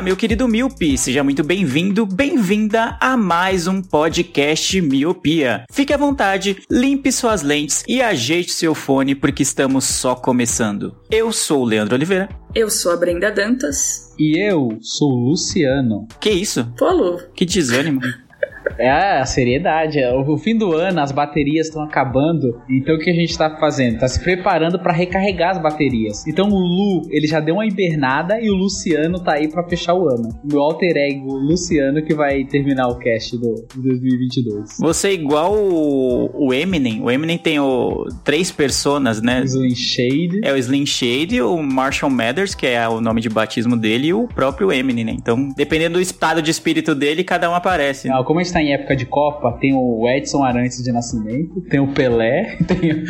[0.00, 5.66] Olá, meu querido Miopi, seja muito bem-vindo, bem-vinda a mais um podcast Miopia.
[5.70, 10.96] Fique à vontade, limpe suas lentes e ajeite seu fone porque estamos só começando.
[11.10, 12.30] Eu sou o Leandro Oliveira.
[12.54, 14.14] Eu sou a Brenda Dantas.
[14.18, 16.08] E eu sou o Luciano.
[16.18, 16.72] Que isso?
[16.78, 18.00] Pô, Lu, Que desânimo.
[18.78, 19.98] É a seriedade.
[19.98, 22.60] é O fim do ano, as baterias estão acabando.
[22.68, 23.98] Então o que a gente tá fazendo?
[23.98, 26.26] Tá se preparando para recarregar as baterias.
[26.26, 29.94] Então o Lu, ele já deu uma hibernada e o Luciano tá aí para fechar
[29.94, 30.28] o ano.
[30.44, 34.78] O meu alter ego, Luciano, que vai terminar o cast do, do 2022.
[34.80, 37.02] Você é igual o, o Eminem.
[37.02, 39.42] O Eminem tem o, três personas, né?
[39.44, 40.40] Slim Shade.
[40.44, 44.14] É o Slim Shade, o Marshall Mathers, que é o nome de batismo dele, e
[44.14, 45.12] o próprio Eminem, né?
[45.12, 48.08] Então, dependendo do estado de espírito dele, cada um aparece.
[48.08, 48.14] né?
[48.16, 51.60] Ah, como a gente tá em época de Copa, tem o Edson Arantes de Nascimento,
[51.62, 53.04] tem o Pelé, tem.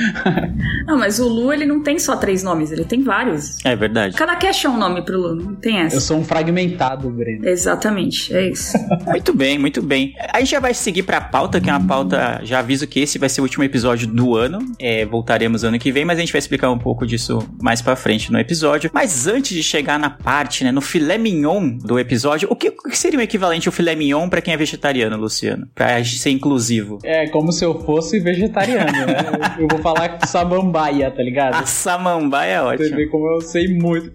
[0.87, 3.65] Não, mas o Lu, ele não tem só três nomes, ele tem vários.
[3.65, 4.17] É verdade.
[4.17, 5.97] Cada cast é um nome pro Lu, não tem essa.
[5.97, 7.47] Eu sou um fragmentado, Breno.
[7.47, 8.77] Exatamente, é isso.
[9.07, 10.15] Muito bem, muito bem.
[10.33, 12.41] A gente já vai seguir pra pauta, que é uma pauta.
[12.45, 14.59] Já aviso que esse vai ser o último episódio do ano.
[14.79, 17.97] É, voltaremos ano que vem, mas a gente vai explicar um pouco disso mais pra
[17.97, 18.91] frente no episódio.
[18.93, 22.89] Mas antes de chegar na parte, né, no filé mignon do episódio, o que, o
[22.89, 25.67] que seria o equivalente ao filé mignon pra quem é vegetariano, Luciano?
[25.75, 26.99] Pra ser inclusivo.
[27.05, 29.57] É como se eu fosse vegetariano, né?
[29.59, 31.55] Eu, eu vou falar samambaia, tá ligado?
[31.55, 32.97] A samambaia é Você ótimo.
[32.97, 34.13] vê como eu sei muito.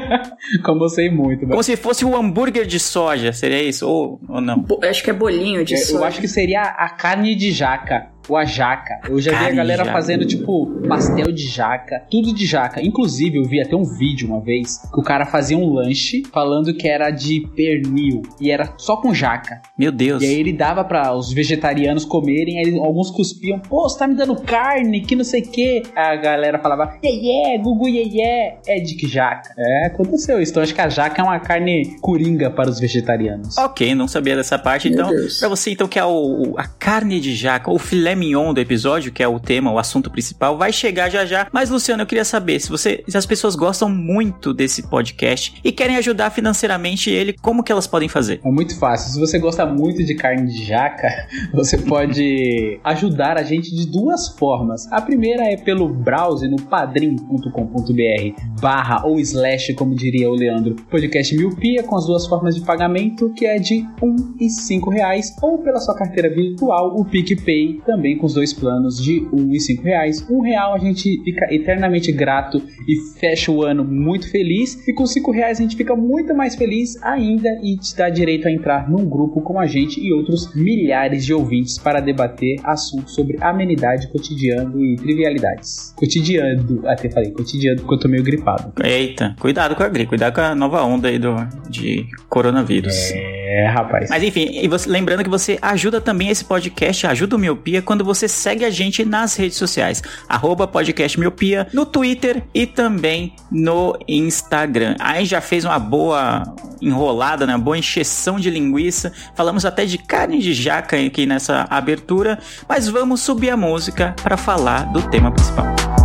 [0.64, 1.40] como eu sei muito.
[1.40, 3.88] Como Mas se fosse o hambúrguer de soja, seria isso?
[3.88, 4.58] Ou, ou não?
[4.58, 6.04] Bo- acho que é bolinho de eu soja.
[6.06, 8.13] acho que seria a carne de jaca.
[8.28, 9.00] Ou a jaca.
[9.08, 12.02] Eu já vi Carne a galera fazendo, tipo, pastel de jaca.
[12.10, 12.82] Tudo de jaca.
[12.82, 16.74] Inclusive, eu vi até um vídeo uma vez que o cara fazia um lanche falando
[16.74, 18.22] que era de pernil.
[18.40, 19.60] E era só com jaca.
[19.78, 20.22] Meu Deus.
[20.22, 24.14] E aí ele dava pra os vegetarianos comerem, aí alguns cuspiam, pô, você tá me
[24.14, 25.82] dando carne, que não sei o que.
[25.94, 29.52] A galera falava, iê, gugu, iê, iê, é de que jaca.
[29.58, 30.52] É, aconteceu isso.
[30.52, 33.56] Então acho que a jaca é uma carne coringa para os vegetarianos.
[33.58, 34.88] Ok, não sabia dessa parte.
[34.90, 38.13] Meu Então, pra você então que é o, o- a carne de jaca, ou filé
[38.14, 41.46] mignon do episódio, que é o tema, o assunto principal, vai chegar já já.
[41.52, 45.72] Mas Luciano, eu queria saber se você, se as pessoas gostam muito desse podcast e
[45.72, 48.40] querem ajudar financeiramente ele, como que elas podem fazer?
[48.44, 49.12] É muito fácil.
[49.12, 51.08] Se você gosta muito de carne de jaca,
[51.52, 54.90] você pode ajudar a gente de duas formas.
[54.92, 61.36] A primeira é pelo browser no padrim.com.br barra ou slash, como diria o Leandro, podcast
[61.36, 65.58] Miopia, com as duas formas de pagamento, que é de um e cinco reais, ou
[65.58, 69.82] pela sua carteira virtual, o PicPay, também com os dois planos de um e cinco
[69.82, 70.26] reais.
[70.28, 75.06] Um real a gente fica eternamente grato e fecha o ano muito feliz, e com
[75.06, 78.90] cinco reais a gente fica muito mais feliz ainda e te dá direito a entrar
[78.90, 84.08] num grupo com a gente e outros milhares de ouvintes para debater assuntos sobre amenidade,
[84.08, 85.92] cotidiano e trivialidades.
[85.96, 88.72] Cotidiano, até falei cotidiano porque eu tô meio gripado.
[88.82, 91.34] Eita, cuidado com a gripe, cuidado com a nova onda aí do,
[91.68, 93.12] de coronavírus.
[93.12, 93.33] É,
[93.66, 94.08] rapaz.
[94.10, 98.04] Mas enfim, e você- lembrando que você ajuda também esse podcast, ajuda o Miopia, quando
[98.04, 100.02] você segue a gente nas redes sociais.
[100.28, 104.96] Arroba podcast Miopia, no Twitter e também no Instagram.
[104.98, 106.42] Aí já fez uma boa
[106.80, 107.56] enrolada, né?
[107.56, 109.12] Boa encheção de linguiça.
[109.34, 112.38] Falamos até de carne de jaca aqui nessa abertura.
[112.68, 116.03] Mas vamos subir a música para falar do tema principal.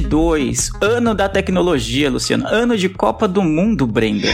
[0.00, 4.28] 2022, ano da tecnologia, Luciano, ano de Copa do Mundo, Brenda.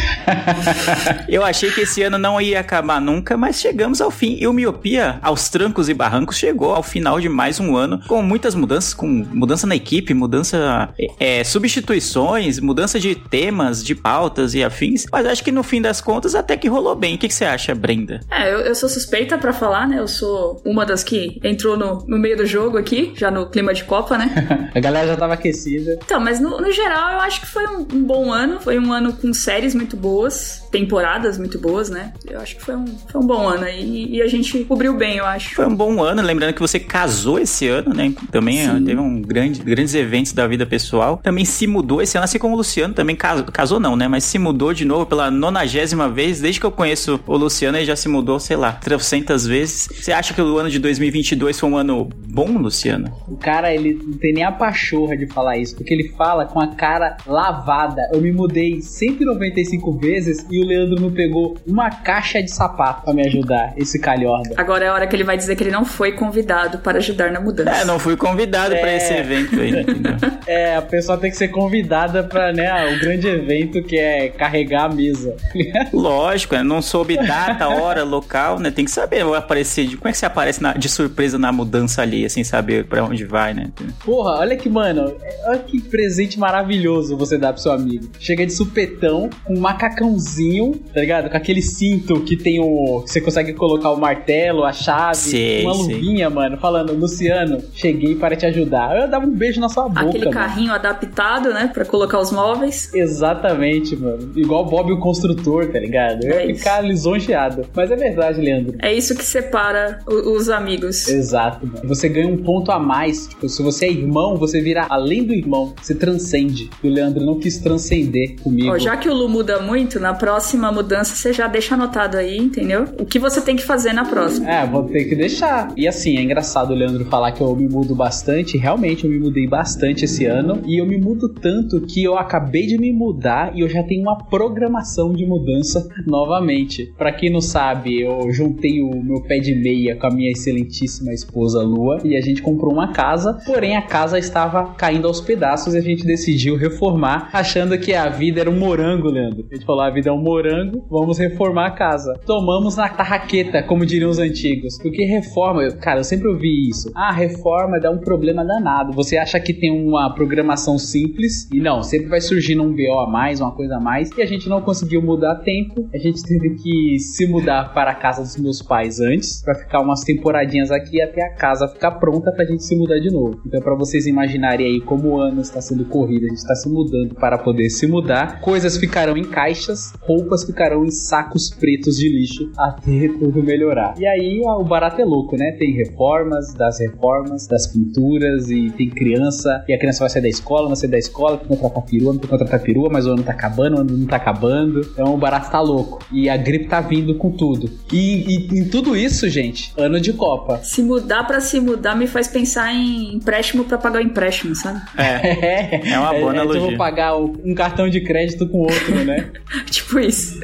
[1.28, 4.36] Eu achei que esse ano não ia acabar nunca, mas chegamos ao fim.
[4.40, 8.22] E o Miopia, aos trancos e barrancos, chegou ao final de mais um ano, com
[8.22, 14.64] muitas mudanças, com mudança na equipe, mudança, é, substituições, mudança de temas, de pautas e
[14.64, 15.06] afins.
[15.12, 17.16] Mas acho que no fim das contas até que rolou bem.
[17.16, 18.20] O que, que você acha, Brenda?
[18.30, 19.98] É, eu, eu sou suspeita pra falar, né?
[19.98, 23.74] Eu sou uma das que entrou no, no meio do jogo aqui, já no clima
[23.74, 24.30] de Copa, né?
[24.74, 25.98] A galera já tava aquecida.
[26.02, 28.60] Então, mas no, no geral eu acho que foi um, um bom ano.
[28.60, 30.66] Foi um ano com séries muito boas.
[30.70, 32.12] temporadas muito boas, né?
[32.28, 35.16] Eu acho que foi um, foi um bom ano e, e a gente cobriu bem,
[35.16, 35.54] eu acho.
[35.54, 38.12] Foi um bom ano, lembrando que você casou esse ano, né?
[38.30, 38.84] Também Sim.
[38.84, 41.20] teve um grande, grandes eventos da vida pessoal.
[41.22, 44.06] Também se mudou esse ano, assim como o Luciano também casou, casou não, né?
[44.08, 46.40] Mas se mudou de novo pela nonagésima vez.
[46.40, 49.88] Desde que eu conheço o Luciano, ele já se mudou, sei lá, trocentas vezes.
[49.92, 53.12] Você acha que o ano de 2022 foi um ano bom, Luciano?
[53.28, 56.60] O cara, ele não tem nem a pachorra de falar isso, porque ele fala com
[56.60, 58.08] a cara lavada.
[58.12, 63.14] Eu me mudei 195 vezes e o Leandro não pegou uma caixa de sapato pra
[63.14, 64.54] me ajudar, esse calhorda.
[64.56, 67.30] Agora é a hora que ele vai dizer que ele não foi convidado para ajudar
[67.30, 67.70] na mudança.
[67.70, 68.96] É, não fui convidado pra É.
[68.96, 69.70] esse evento aí?
[70.46, 74.86] É, a pessoa tem que ser convidada pra, né, o grande evento que é carregar
[74.86, 75.36] a mesa.
[75.92, 76.62] Lógico, né?
[76.62, 78.70] não soube data, hora, local, né?
[78.70, 79.86] Tem que saber eu aparecer.
[79.86, 83.04] De, como é que você aparece na- de surpresa na mudança ali, sem saber pra
[83.04, 83.70] onde vai, né?
[84.04, 85.14] Porra, olha que, mano,
[85.46, 88.08] olha que presente maravilhoso você dá pro seu amigo.
[88.18, 91.30] Chega de supetão, com um macacãozinho, tá ligado?
[91.30, 93.02] Com aquele cinto que tem o.
[93.02, 95.82] que você consegue colocar o martelo, a chave, Sei, uma sei.
[95.94, 98.96] luvinha, mano, falando, Luciano, cheguei para te ajudar.
[99.00, 100.00] Eu dava um beijo na sua boca.
[100.08, 100.36] Aquele mano.
[100.36, 102.92] carrinho adaptado, né, Pra colocar os móveis.
[102.94, 104.32] Exatamente, mano.
[104.36, 106.24] Igual Bob o construtor, tá ligado?
[106.24, 106.58] Eu É ia isso.
[106.58, 107.66] ficar lisonjeado.
[107.74, 108.76] Mas é verdade, Leandro.
[108.80, 111.08] É isso que separa o- os amigos.
[111.08, 111.80] Exato, mano.
[111.88, 113.28] Você ganha um ponto a mais.
[113.28, 115.74] Tipo, se você é irmão, você vira além do irmão.
[115.80, 116.70] Você transcende.
[116.82, 118.70] E o Leandro não quis transcender comigo.
[118.70, 122.36] Ó, já que o Lu muda muito, na próxima mudança você já deixa anotado aí,
[122.36, 122.84] entendeu?
[122.98, 124.50] O que você tem que fazer na próxima.
[124.50, 125.72] É, vou ter que deixar.
[125.76, 128.56] E assim, é engraçado o Leandro falar que eu me mudo bastante.
[128.56, 130.62] Realmente, eu me mudei bastante esse ano.
[130.66, 134.02] E eu me mudo tanto que eu acabei de me mudar e eu já tenho
[134.02, 136.92] uma programação de mudança novamente.
[136.96, 141.12] Pra quem não sabe, eu juntei o meu pé de meia com a minha excelentíssima
[141.12, 143.38] esposa Lua e a gente comprou uma casa.
[143.44, 148.08] Porém, a casa estava caindo aos pedaços e a gente decidiu reformar, achando que a
[148.08, 149.44] vida era um morango, Leandro.
[149.50, 152.14] A gente falou: a vida é um morango, vamos reformar a casa.
[152.26, 154.78] Tomamos na tarraqueta, como diriam os antigos.
[154.82, 156.90] Porque reforma, eu- cara, eu sempre ouvi isso.
[156.94, 158.92] Ah, reforma dá um problema danado.
[158.92, 163.08] Você acha que tem uma programação simples e não, sempre vai surgindo um BO a
[163.10, 164.10] mais, uma coisa a mais.
[164.16, 165.88] E a gente não conseguiu mudar a tempo.
[165.94, 169.80] A gente teve que se mudar para a casa dos meus pais antes, para ficar
[169.80, 173.40] umas temporadinhas aqui até a casa ficar pronta pra gente se mudar de novo.
[173.46, 176.68] Então, para vocês imaginarem aí como o ano está sendo corrido, a gente está se
[176.68, 178.40] mudando para poder se mudar.
[178.40, 183.94] Coisas ficarão em caixas, roupas ficarão em sacos pretos de lixo até tudo melhorar.
[183.96, 185.52] E aí ó, o barato é louco, né?
[185.52, 190.28] Tem reformas, das reformas, das pinturas e tem criança, e a criança vai sair da
[190.28, 193.12] escola, vai sair da escola, tem que contratar perua, tem que contratar perua, mas o
[193.12, 194.80] ano tá acabando, o ano não tá acabando.
[194.80, 196.04] Então o barato tá louco.
[196.10, 197.70] E a gripe tá vindo com tudo.
[197.92, 200.58] E, em tudo isso, gente, ano de Copa.
[200.64, 204.79] Se mudar pra se mudar me faz pensar em empréstimo pra pagar o empréstimo, sabe?
[204.96, 206.60] É, é uma boa então eu analogia.
[206.60, 209.30] vou pagar um cartão de crédito com outro, né?
[209.70, 210.40] tipo isso.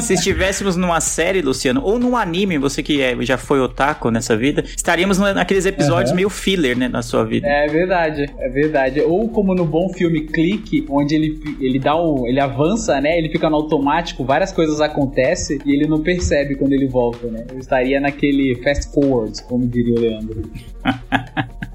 [0.00, 4.36] Se estivéssemos numa série, Luciano, ou num anime, você que é- já foi otaku nessa
[4.36, 6.16] vida, estaríamos na- naqueles episódios Aham.
[6.16, 7.46] meio filler, né, na sua vida.
[7.46, 9.00] É verdade, é verdade.
[9.00, 12.26] Ou como no bom filme Clique, onde ele, ele dá um.
[12.26, 13.16] ele avança, né?
[13.16, 17.46] Ele fica no automático, várias coisas acontecem e ele não percebe quando ele volta, né?
[17.50, 20.42] Eu estaria naquele fast forward, como diria o Leandro.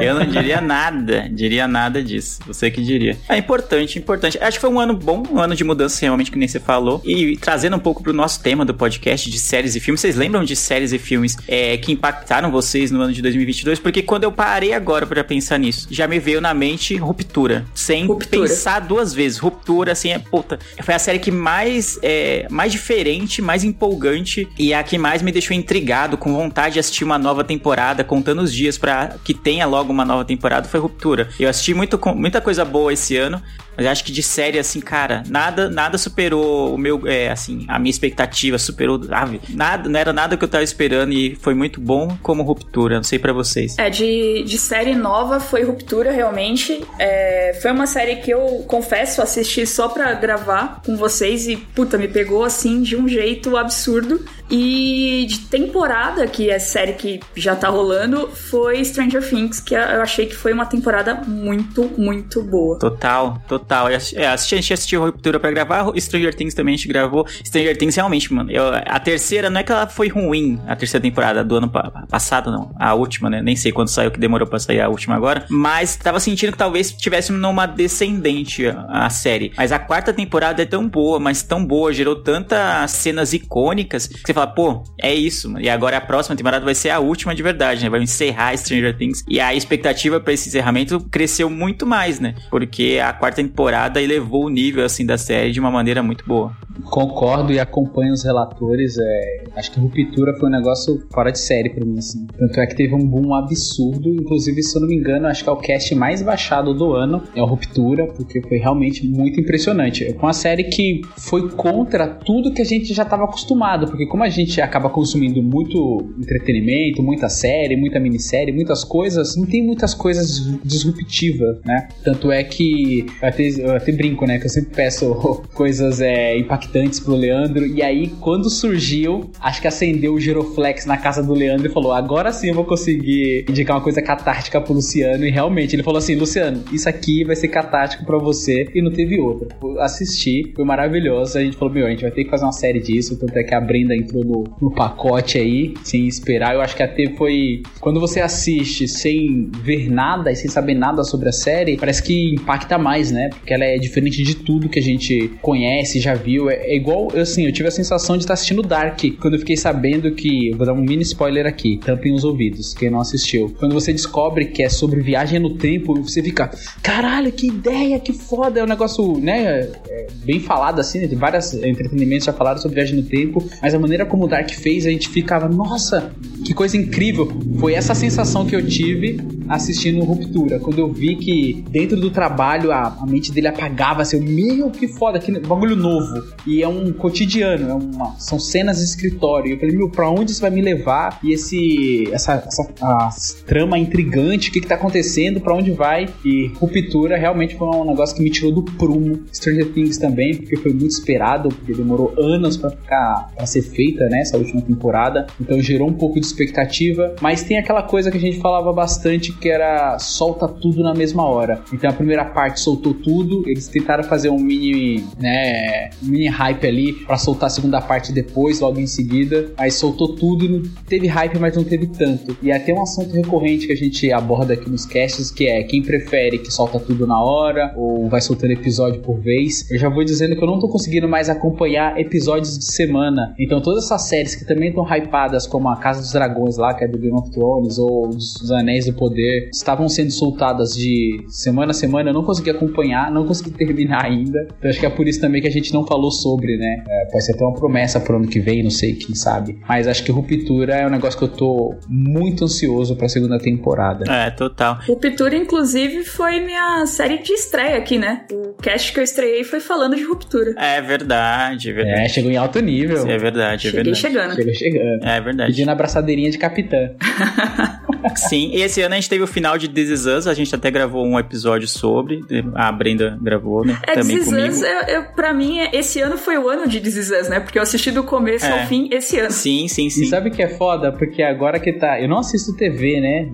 [0.00, 2.40] Eu não diria nada, diria nada disso.
[2.46, 3.16] Você que diria.
[3.28, 4.38] É importante, importante.
[4.40, 7.00] Acho que foi um ano bom, um ano de mudança, realmente, que nem você falou.
[7.04, 10.00] E trazendo um pouco pro nosso tema do podcast de séries e filmes.
[10.00, 13.78] Vocês lembram de séries e filmes é, que impactaram vocês no ano de 2022?
[13.78, 17.64] Porque quando eu parei agora pra pensar nisso, já me veio na mente Ruptura.
[17.74, 18.48] Sem Ruptura.
[18.48, 19.38] pensar duas vezes.
[19.38, 20.58] Ruptura, assim, é puta.
[20.82, 25.32] Foi a série que mais, é, mais diferente, mais empolgante e a que mais me
[25.32, 29.66] deixou intrigado, com vontade de assistir uma nova temporada, contando os dias pra que tenha
[29.66, 31.28] logo uma nova temporada, foi Ruptura.
[31.40, 33.42] Eu assisti muito, muita coisa boa esse ano,
[33.76, 37.78] mas acho que de série, assim, cara, nada nada superou o meu, é, assim, a
[37.78, 41.80] minha expectativa, superou, ah, nada, não era nada que eu tava esperando e foi muito
[41.80, 43.78] bom como Ruptura, não sei pra vocês.
[43.78, 46.84] É, de, de série nova foi Ruptura, realmente.
[46.98, 51.96] É, foi uma série que eu, confesso, assisti só pra gravar com vocês e, puta,
[51.98, 54.24] me pegou assim de um jeito absurdo.
[54.50, 60.02] E de temporada, que é série que já tá rolando, foi Stranger Things, que eu
[60.02, 62.78] achei que foi uma temporada muito, muito boa.
[62.78, 63.61] Total, total.
[63.68, 67.26] Assisti- É, assisti- a gente assistiu Ruptura pra gravar, Stranger Things também a gente gravou.
[67.44, 68.50] Stranger Things realmente, mano.
[68.50, 72.04] eu- a terceira, não é que ela foi ruim, a terceira temporada do ano pa-
[72.10, 72.74] passado, não.
[72.78, 73.40] A última, né?
[73.42, 75.44] Nem sei quando saiu, que demorou pra sair a última agora.
[75.48, 79.52] Mas tava sentindo que talvez tivesse numa descendente a, série.
[79.56, 84.20] Mas a quarta temporada é tão boa, mas tão boa, gerou tantas cenas icônicas que
[84.26, 85.64] você fala, pô, é isso, mano.
[85.64, 87.90] E agora a próxima temporada vai ser a última de verdade, né?
[87.90, 89.24] Vai encerrar Stranger Things.
[89.28, 92.34] E a expectativa pra esse encerramento cresceu muito mais, né?
[92.50, 96.26] Porque a quarta temporada e levou o nível assim da série de uma maneira muito
[96.26, 96.52] boa.
[96.84, 98.96] Concordo e acompanho os relatores.
[98.98, 102.26] É, acho que Ruptura foi um negócio fora de série pra mim, assim.
[102.38, 104.08] Tanto é que teve um boom absurdo.
[104.08, 107.22] Inclusive, se eu não me engano, acho que é o cast mais baixado do ano.
[107.36, 110.04] É o Ruptura, porque foi realmente muito impressionante.
[110.04, 113.86] É uma série que foi contra tudo que a gente já estava acostumado.
[113.86, 119.46] Porque como a gente acaba consumindo muito entretenimento, muita série, muita minissérie, muitas coisas, não
[119.46, 121.88] tem muitas coisas disruptivas, né?
[122.02, 124.38] Tanto é que eu até, eu até brinco, né?
[124.38, 127.66] Que eu sempre peço coisas é, impactantes pro Leandro.
[127.66, 131.92] E aí, quando surgiu, acho que acendeu o Giroflex na casa do Leandro e falou:
[131.92, 135.26] agora sim eu vou conseguir indicar uma coisa catártica pro Luciano.
[135.26, 138.68] E realmente, ele falou assim: Luciano, isso aqui vai ser catártico para você.
[138.74, 139.48] E não teve outra.
[139.62, 141.38] Eu assisti, foi maravilhoso.
[141.38, 143.18] A gente falou: meu, a gente vai ter que fazer uma série disso.
[143.18, 146.54] Tanto é que a Brenda entrou no, no pacote aí, sem esperar.
[146.54, 147.62] Eu acho que até foi.
[147.80, 152.34] Quando você assiste sem ver nada e sem saber nada sobre a série, parece que
[152.34, 153.30] impacta mais, né?
[153.32, 156.50] Porque ela é diferente de tudo que a gente conhece, já viu.
[156.50, 159.56] É, é igual, assim, eu tive a sensação de estar assistindo Dark quando eu fiquei
[159.56, 160.50] sabendo que.
[160.56, 163.54] Vou dar um mini spoiler aqui, tampem os ouvidos, quem não assistiu.
[163.58, 166.50] Quando você descobre que é sobre viagem no tempo, você fica,
[166.82, 168.60] caralho, que ideia, que foda.
[168.60, 169.68] É um negócio, né?
[169.88, 171.08] É bem falado assim, né?
[171.14, 174.86] vários entretenimentos já falaram sobre viagem no tempo, mas a maneira como o Dark fez,
[174.86, 176.12] a gente ficava, nossa,
[176.44, 177.28] que coisa incrível.
[177.58, 182.72] Foi essa sensação que eu tive assistindo Ruptura, quando eu vi que dentro do trabalho
[182.72, 186.22] a, a mente dele apagava, assim, meu, que foda, que bagulho novo.
[186.46, 189.52] E é um cotidiano, é uma, são cenas de escritório.
[189.52, 191.18] Eu falei, meu, pra onde isso vai me levar?
[191.22, 193.10] E esse, essa, essa a
[193.46, 196.08] trama intrigante, o que que tá acontecendo, pra onde vai?
[196.24, 199.22] E Ruptura realmente foi um negócio que me tirou do prumo.
[199.32, 204.08] Stranger Things também, porque foi muito esperado, porque demorou anos para ficar, para ser feita,
[204.08, 205.26] né, essa última temporada.
[205.40, 209.31] Então gerou um pouco de expectativa, mas tem aquela coisa que a gente falava bastante
[209.32, 211.62] que era solta tudo na mesma hora.
[211.72, 216.92] Então a primeira parte soltou tudo, eles tentaram fazer um mini, né, mini hype ali
[216.92, 219.52] para soltar a segunda parte depois, logo em seguida.
[219.56, 222.36] Aí soltou tudo não teve hype, mas não teve tanto.
[222.42, 225.82] E até um assunto recorrente que a gente aborda aqui nos casts, que é quem
[225.82, 229.70] prefere que solta tudo na hora ou vai soltando episódio por vez.
[229.70, 233.34] Eu já vou dizendo que eu não tô conseguindo mais acompanhar episódios de semana.
[233.38, 236.84] Então todas essas séries que também estão hypadas, como a Casa dos Dragões lá, que
[236.84, 239.21] é do Game of Thrones, ou os Anéis do Poder,
[239.52, 244.46] estavam sendo soltadas de semana a semana, eu não consegui acompanhar, não consegui terminar ainda.
[244.58, 246.84] Então acho que é por isso também que a gente não falou sobre, né?
[246.88, 249.58] É, pode ser até uma promessa pro ano que vem, não sei, quem sabe.
[249.68, 254.04] Mas acho que Ruptura é um negócio que eu tô muito ansioso pra segunda temporada.
[254.10, 254.78] É, total.
[254.86, 258.24] Ruptura, inclusive, foi minha série de estreia aqui, né?
[258.32, 260.54] O cast que eu estreiei foi falando de Ruptura.
[260.56, 262.00] É verdade, é verdade.
[262.00, 263.06] É, chegou em alto nível.
[263.06, 263.98] É verdade, é Cheguei verdade.
[263.98, 264.34] chegando.
[264.34, 265.04] Chegou chegando.
[265.04, 265.50] É verdade.
[265.52, 266.90] Pedindo a abraçadeirinha de capitã.
[268.16, 270.54] Sim, e esse ano a gente teve o final de This Is Us, a gente
[270.54, 272.20] até gravou um episódio sobre,
[272.54, 273.78] a Brenda gravou, né?
[273.86, 274.48] É, também This Is comigo.
[274.54, 277.40] Us, eu, eu, pra mim, esse ano foi o ano de This Is Us, né?
[277.40, 278.62] Porque eu assisti do começo É.
[278.62, 279.30] ao fim esse ano.
[279.30, 280.04] Sim, sim, E sim.
[280.06, 280.92] sabe o que é foda?
[280.92, 282.00] Porque agora que tá.
[282.00, 283.28] Eu não assisto TV, né?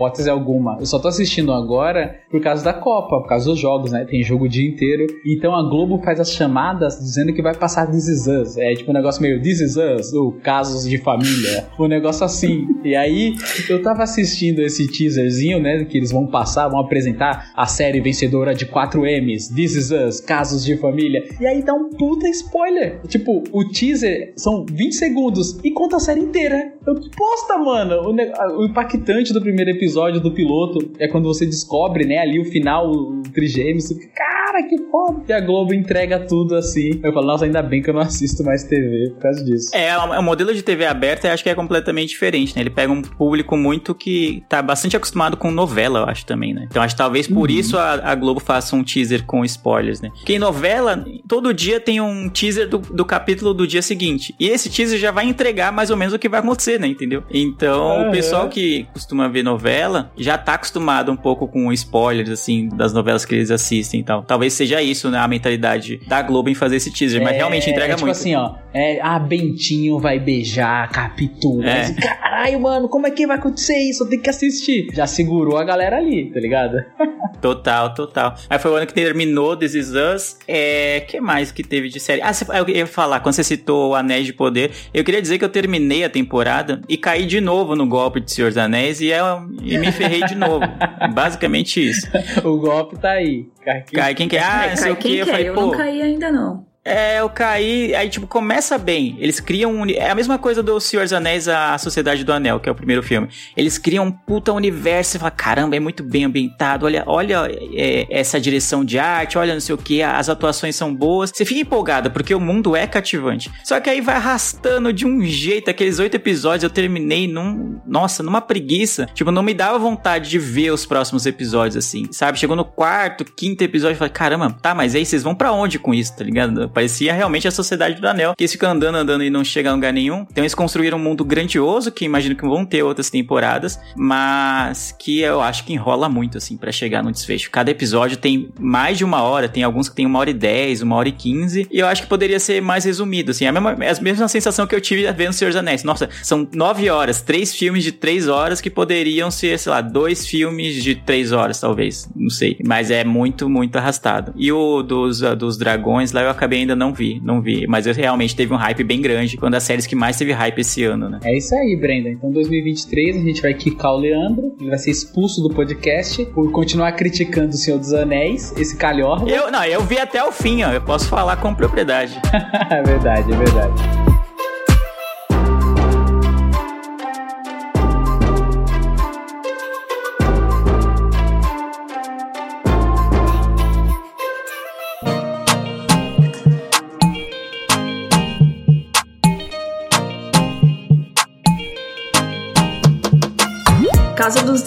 [0.00, 0.78] Hipótese alguma.
[0.80, 4.06] Eu só tô assistindo agora por causa da Copa, por causa dos jogos, né?
[4.08, 5.06] Tem jogo o dia inteiro.
[5.26, 8.56] Então a Globo faz as chamadas dizendo que vai passar This Is Us.
[8.56, 11.66] É tipo um negócio meio This Is Us, ou Casos de Família.
[11.78, 12.66] Um negócio assim.
[12.82, 13.34] E aí
[13.68, 15.84] eu tava assistindo esse teaserzinho, né?
[15.84, 19.48] Que eles vão passar, vão apresentar a série vencedora de 4 M's.
[19.48, 21.22] This Is Us, Casos de Família.
[21.38, 23.00] E aí dá um puta spoiler.
[23.06, 26.72] Tipo, o teaser são 20 segundos e conta a série inteira.
[26.86, 28.08] Eu, que bosta, mano.
[28.08, 32.44] O, o impactante do primeiro episódio do piloto é quando você descobre, né, ali o
[32.44, 33.80] final, o trigêmeo.
[33.80, 35.22] Você fica, que foda.
[35.28, 37.00] E a Globo entrega tudo assim.
[37.02, 39.70] Eu falo, nossa, ainda bem que eu não assisto mais TV por causa disso.
[39.74, 42.62] É, o modelo de TV aberta eu acho que é completamente diferente, né?
[42.62, 46.66] Ele pega um público muito que tá bastante acostumado com novela, eu acho também, né?
[46.70, 50.10] Então acho que talvez por isso a, a Globo faça um teaser com spoilers, né?
[50.14, 54.34] Porque em novela, todo dia tem um teaser do, do capítulo do dia seguinte.
[54.38, 56.86] E esse teaser já vai entregar mais ou menos o que vai acontecer, né?
[56.86, 57.22] Entendeu?
[57.30, 62.68] Então o pessoal que costuma ver novela já tá acostumado um pouco com spoilers, assim,
[62.68, 64.22] das novelas que eles assistem e tal.
[64.22, 65.18] Talvez seja isso, né?
[65.18, 68.16] A mentalidade da Globo em fazer esse teaser, mas É, realmente entrega é tipo muito.
[68.16, 68.54] assim, ó.
[68.72, 71.60] É, ah, Bentinho vai beijar Capitu.
[71.62, 71.74] É.
[71.88, 74.04] Mas, Caralho, mano, como é que vai acontecer isso?
[74.04, 74.88] Eu tenho que assistir.
[74.94, 76.76] Já segurou a galera ali, tá ligado?
[77.40, 78.34] Total, total.
[78.50, 80.36] Aí foi o ano que terminou This Is Us.
[80.46, 82.20] É, que mais que teve de série?
[82.20, 85.44] Ah, eu ia falar, quando você citou o Anéis de Poder, eu queria dizer que
[85.44, 89.06] eu terminei a temporada e caí de novo no golpe de Senhor dos Anéis e,
[89.06, 89.24] eu,
[89.62, 90.60] e me ferrei de novo.
[91.14, 92.06] Basicamente isso.
[92.44, 93.46] O golpe tá aí.
[93.64, 96.00] Cai- Cai quem quer, ah, não sei o quem Eu falei, eu pô, não caí
[96.00, 96.69] ainda não.
[96.82, 97.94] É, eu caí.
[97.94, 99.16] Aí, tipo, começa bem.
[99.18, 99.86] Eles criam um.
[99.86, 102.74] É a mesma coisa do Senhor dos Anéis, a Sociedade do Anel, que é o
[102.74, 103.28] primeiro filme.
[103.54, 106.86] Eles criam um puta universo e fala: caramba, é muito bem ambientado.
[106.86, 110.94] Olha, olha é, essa direção de arte, olha não sei o que, as atuações são
[110.94, 111.30] boas.
[111.34, 113.50] Você fica empolgado, porque o mundo é cativante.
[113.62, 115.70] Só que aí vai arrastando de um jeito.
[115.70, 117.78] Aqueles oito episódios eu terminei num.
[117.86, 119.06] Nossa, numa preguiça.
[119.12, 122.38] Tipo, não me dava vontade de ver os próximos episódios, assim, sabe?
[122.38, 125.78] Chegou no quarto, quinto episódio, eu falei, caramba, tá, mas aí vocês vão pra onde
[125.78, 126.69] com isso, tá ligado?
[126.72, 129.74] Parecia realmente a Sociedade do Anel, que eles ficam andando, andando e não chegam a
[129.74, 130.26] lugar nenhum.
[130.30, 135.20] Então eles construíram um mundo grandioso, que imagino que vão ter outras temporadas, mas que
[135.20, 137.50] eu acho que enrola muito, assim, pra chegar no desfecho.
[137.50, 140.82] Cada episódio tem mais de uma hora, tem alguns que tem uma hora e dez,
[140.82, 143.76] uma hora e quinze, e eu acho que poderia ser mais resumido, assim, a mesma,
[143.80, 145.84] é a mesma sensação que eu tive vendo Senhor dos Anéis.
[145.84, 150.26] Nossa, são nove horas, três filmes de três horas que poderiam ser, sei lá, dois
[150.26, 154.32] filmes de três horas, talvez, não sei, mas é muito, muito arrastado.
[154.36, 157.86] E o dos, ah, dos dragões lá eu acabei ainda não vi, não vi, mas
[157.86, 160.84] eu realmente teve um hype bem grande, uma das séries que mais teve hype esse
[160.84, 161.20] ano, né?
[161.24, 162.08] É isso aí, Brenda.
[162.08, 164.54] Então, 2023, a gente vai quicar o Leandro.
[164.60, 169.30] Ele vai ser expulso do podcast por continuar criticando o Senhor dos Anéis, esse calhorda.
[169.30, 172.18] Eu, não, eu vi até o fim, ó, eu posso falar com propriedade.
[172.70, 173.99] é verdade, é verdade.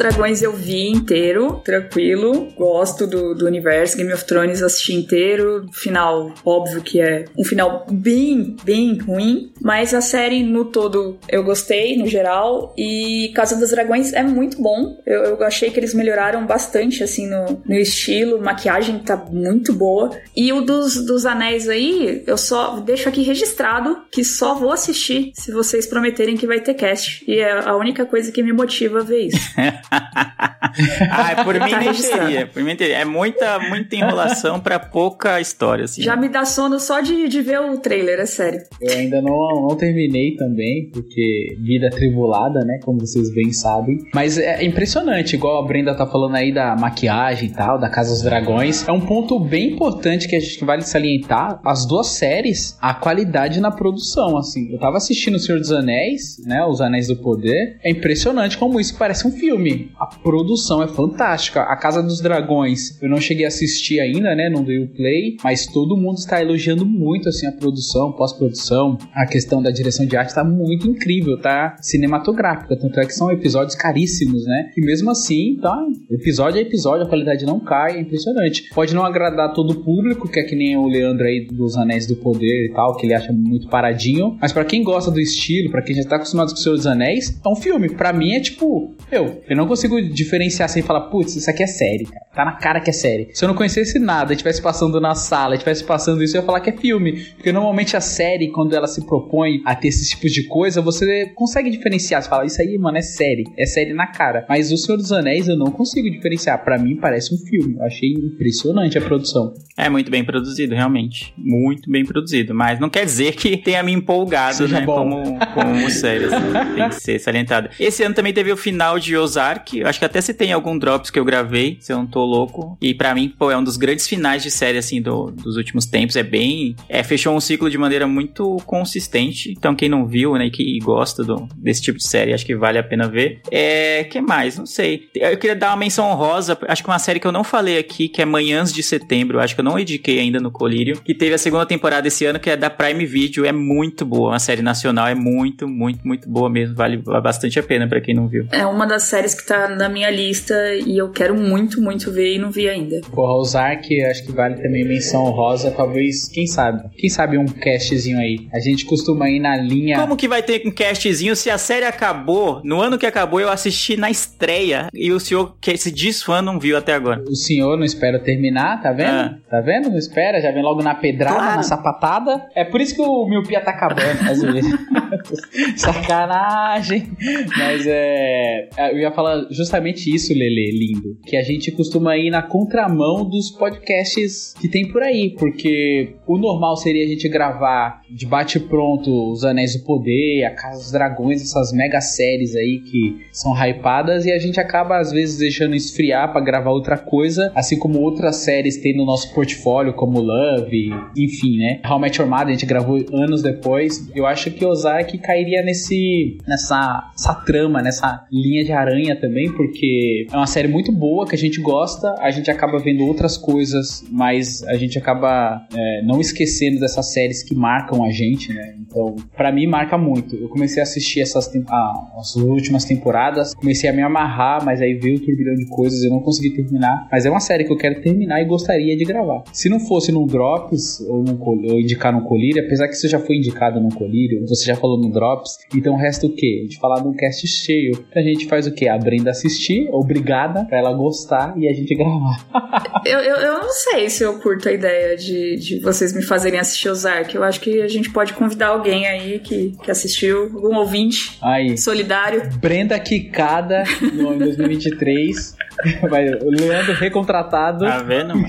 [0.04, 2.50] Dragões eu vi inteiro, tranquilo.
[2.58, 3.96] Gosto do, do universo.
[3.96, 5.66] Game of Thrones assisti inteiro.
[5.72, 9.54] Final, óbvio que é um final bem, bem ruim.
[9.62, 12.74] Mas a série no todo eu gostei, no geral.
[12.78, 15.02] E Casa dos Dragões é muito bom.
[15.06, 18.42] Eu, eu achei que eles melhoraram bastante, assim, no, no estilo.
[18.42, 20.12] Maquiagem tá muito boa.
[20.36, 25.32] E o dos, dos Anéis aí, eu só deixo aqui registrado que só vou assistir
[25.34, 27.24] se vocês prometerem que vai ter cast.
[27.26, 29.40] E é a única coisa que me motiva a ver isso.
[31.12, 32.98] ah, por mim Tá nem teria, por mim teria.
[32.98, 36.02] É muita, muita enrolação pra pouca história, assim.
[36.02, 38.62] Já me dá sono só de, de ver o trailer, é sério.
[38.82, 42.80] Eu ainda não, não terminei também, porque vida atribulada, né?
[42.84, 43.98] Como vocês bem sabem.
[44.14, 48.12] Mas é impressionante, igual a Brenda tá falando aí da maquiagem e tal, da Casa
[48.12, 48.88] dos Dragões.
[48.88, 51.60] É um ponto bem importante que a gente vale salientar.
[51.66, 54.72] As duas séries, a qualidade na produção, assim.
[54.72, 56.64] Eu tava assistindo O Senhor dos Anéis, né?
[56.66, 57.78] Os Anéis do Poder.
[57.84, 59.73] É impressionante como isso parece um filme.
[60.00, 61.62] A produção é fantástica.
[61.62, 64.50] A Casa dos Dragões, eu não cheguei a assistir ainda, né?
[64.50, 69.26] Não dei o play, mas todo mundo está elogiando muito assim a produção, pós-produção, a
[69.26, 73.76] questão da direção de arte tá muito incrível, tá cinematográfica, tanto é que são episódios
[73.76, 74.72] caríssimos, né?
[74.78, 75.78] E mesmo assim, tá,
[76.10, 78.70] episódio a episódio, a qualidade não cai, é impressionante.
[78.74, 82.08] Pode não agradar todo o público, que é que nem o Leandro aí dos Anéis
[82.08, 85.72] do Poder e tal, que ele acha muito paradinho, mas pra quem gosta do estilo,
[85.72, 87.90] pra quem já tá acostumado com o Senhor dos Anéis, é um filme.
[87.90, 91.68] Pra mim é tipo, eu, eu não consigo diferenciar sem falar, putz, isso aqui é
[91.68, 92.24] série, cara.
[92.34, 93.30] Tá na cara que é série.
[93.34, 96.62] Se eu não conhecesse nada, estivesse passando na sala, estivesse passando isso, eu ia falar
[96.62, 97.26] que é filme.
[97.36, 101.28] Porque normalmente a série, quando ela se propõe a ter esses tipos de coisa, você
[101.36, 102.24] consegue diferenciar.
[102.24, 103.44] Você fala, isso aí, mano, é série.
[103.58, 104.46] É série na cara.
[104.50, 106.64] Mas o Senhor dos Anéis eu não consigo diferenciar.
[106.64, 107.76] Pra mim parece um filme.
[107.76, 109.54] Eu achei impressionante a produção.
[109.78, 111.34] É muito bem produzido, realmente.
[111.38, 112.56] Muito bem produzido.
[112.56, 114.86] Mas não quer dizer que tenha me empolgado, Seja né?
[114.86, 114.96] bom.
[114.96, 116.76] Como, como série, assim.
[116.76, 117.70] Tem que ser salientado.
[117.80, 119.53] Esse ano também teve o final de Ozark.
[119.74, 122.24] Eu acho que até se tem algum drops que eu gravei, se eu não tô
[122.24, 122.78] louco.
[122.82, 125.86] E pra mim, pô, é um dos grandes finais de série, assim, do- dos últimos
[125.86, 126.16] tempos.
[126.16, 126.76] É bem.
[126.90, 129.52] É, fechou um ciclo de maneira muito consistente.
[129.52, 132.56] Então, quem não viu, né, e que gosta do, desse tipo de série, acho que
[132.56, 133.42] vale a pena ver.
[133.52, 134.04] É.
[134.04, 134.58] que mais?
[134.58, 135.08] Não sei.
[135.16, 136.58] Eu queria dar uma menção honrosa.
[136.68, 139.40] Acho que uma série que eu não falei aqui, que é Manhãs de Setembro.
[139.40, 141.00] Acho que eu não indiquei ainda no Colírio.
[141.02, 143.46] Que teve a segunda temporada esse ano, que é da Prime Video.
[143.46, 144.30] É muito boa.
[144.32, 145.08] Uma série nacional.
[145.08, 146.76] É muito, muito, muito boa mesmo.
[146.76, 148.48] Vale bastante a pena pra quem não viu.
[148.52, 150.54] É uma das séries que tá na minha lista
[150.86, 153.02] e eu quero muito, muito ver e não vi ainda.
[153.12, 155.72] Porra, Ozark, acho que vale também menção rosa.
[155.72, 156.84] Talvez, quem sabe?
[156.98, 158.48] Quem sabe um castzinho aí.
[158.54, 159.98] A gente costuma ir na linha.
[160.00, 162.62] Como que vai ter um castzinho se a série acabou?
[162.64, 164.88] No ano que acabou, eu assisti na estreia.
[164.94, 167.24] E o senhor, que se diz fã, não viu até agora.
[167.28, 169.10] O senhor não espera terminar, tá vendo?
[169.10, 169.38] Ah.
[169.50, 169.90] Tá vendo?
[169.90, 171.56] Não espera, já vem logo na pedrada, Claro.
[171.58, 172.46] na sapatada.
[172.56, 174.72] É por isso que o miopia tá acabando, às vezes.
[175.78, 177.12] Sacanagem!
[177.58, 178.70] Mas é.
[178.92, 181.18] Eu ia falar justamente isso, Lele, lindo.
[181.26, 185.36] Que a gente costuma ir na contramão dos podcasts que tem por aí.
[185.38, 190.80] Porque o normal seria a gente gravar de bate-pronto Os Anéis do Poder, A Casa
[190.80, 194.26] dos Dragões, essas mega séries aí que são hypadas.
[194.26, 197.52] E a gente acaba, às vezes, deixando esfriar para gravar outra coisa.
[197.56, 201.82] Assim como outras séries tem no nosso portfólio, como Love, enfim, né?
[201.88, 204.10] How Met Your Mother, a gente gravou anos depois.
[204.16, 204.66] Eu acho que
[205.04, 210.68] Ozark cairia nesse nessa essa trama, nessa linha de aranha também, porque é uma série
[210.68, 214.98] muito boa que a gente gosta, a gente acaba vendo outras coisas, mas a gente
[214.98, 218.76] acaba é, não esquecendo dessas séries que marcam a gente, né?
[218.80, 220.36] Então, para mim marca muito.
[220.36, 224.94] Eu comecei a assistir essas a, as últimas temporadas, comecei a me amarrar, mas aí
[224.94, 227.08] veio o turbilhão de coisas, eu não consegui terminar.
[227.12, 229.44] Mas é uma série que eu quero terminar e gostaria de gravar.
[229.52, 233.20] Se não fosse no Drops ou, no, ou indicar no Colírio, apesar que você já
[233.20, 236.60] foi indicado no Colírio, você já falou no Drops, então resta o quê?
[236.60, 238.06] A gente falar num cast cheio.
[238.14, 238.90] A gente faz o quê?
[238.90, 243.02] A Brenda assistir, obrigada, pra ela gostar e a gente gravar.
[243.06, 246.60] eu, eu, eu, não sei se eu curto a ideia de, de vocês me fazerem
[246.60, 247.34] assistir Ozark.
[247.34, 251.78] Eu acho que a gente pode convidar alguém aí que, que assistiu, algum ouvinte aí.
[251.78, 252.42] solidário.
[252.60, 255.56] Brenda Quicada no, em 2023.
[256.10, 257.86] Vai, o Leandro recontratado.
[257.86, 258.48] Tá vendo, mano?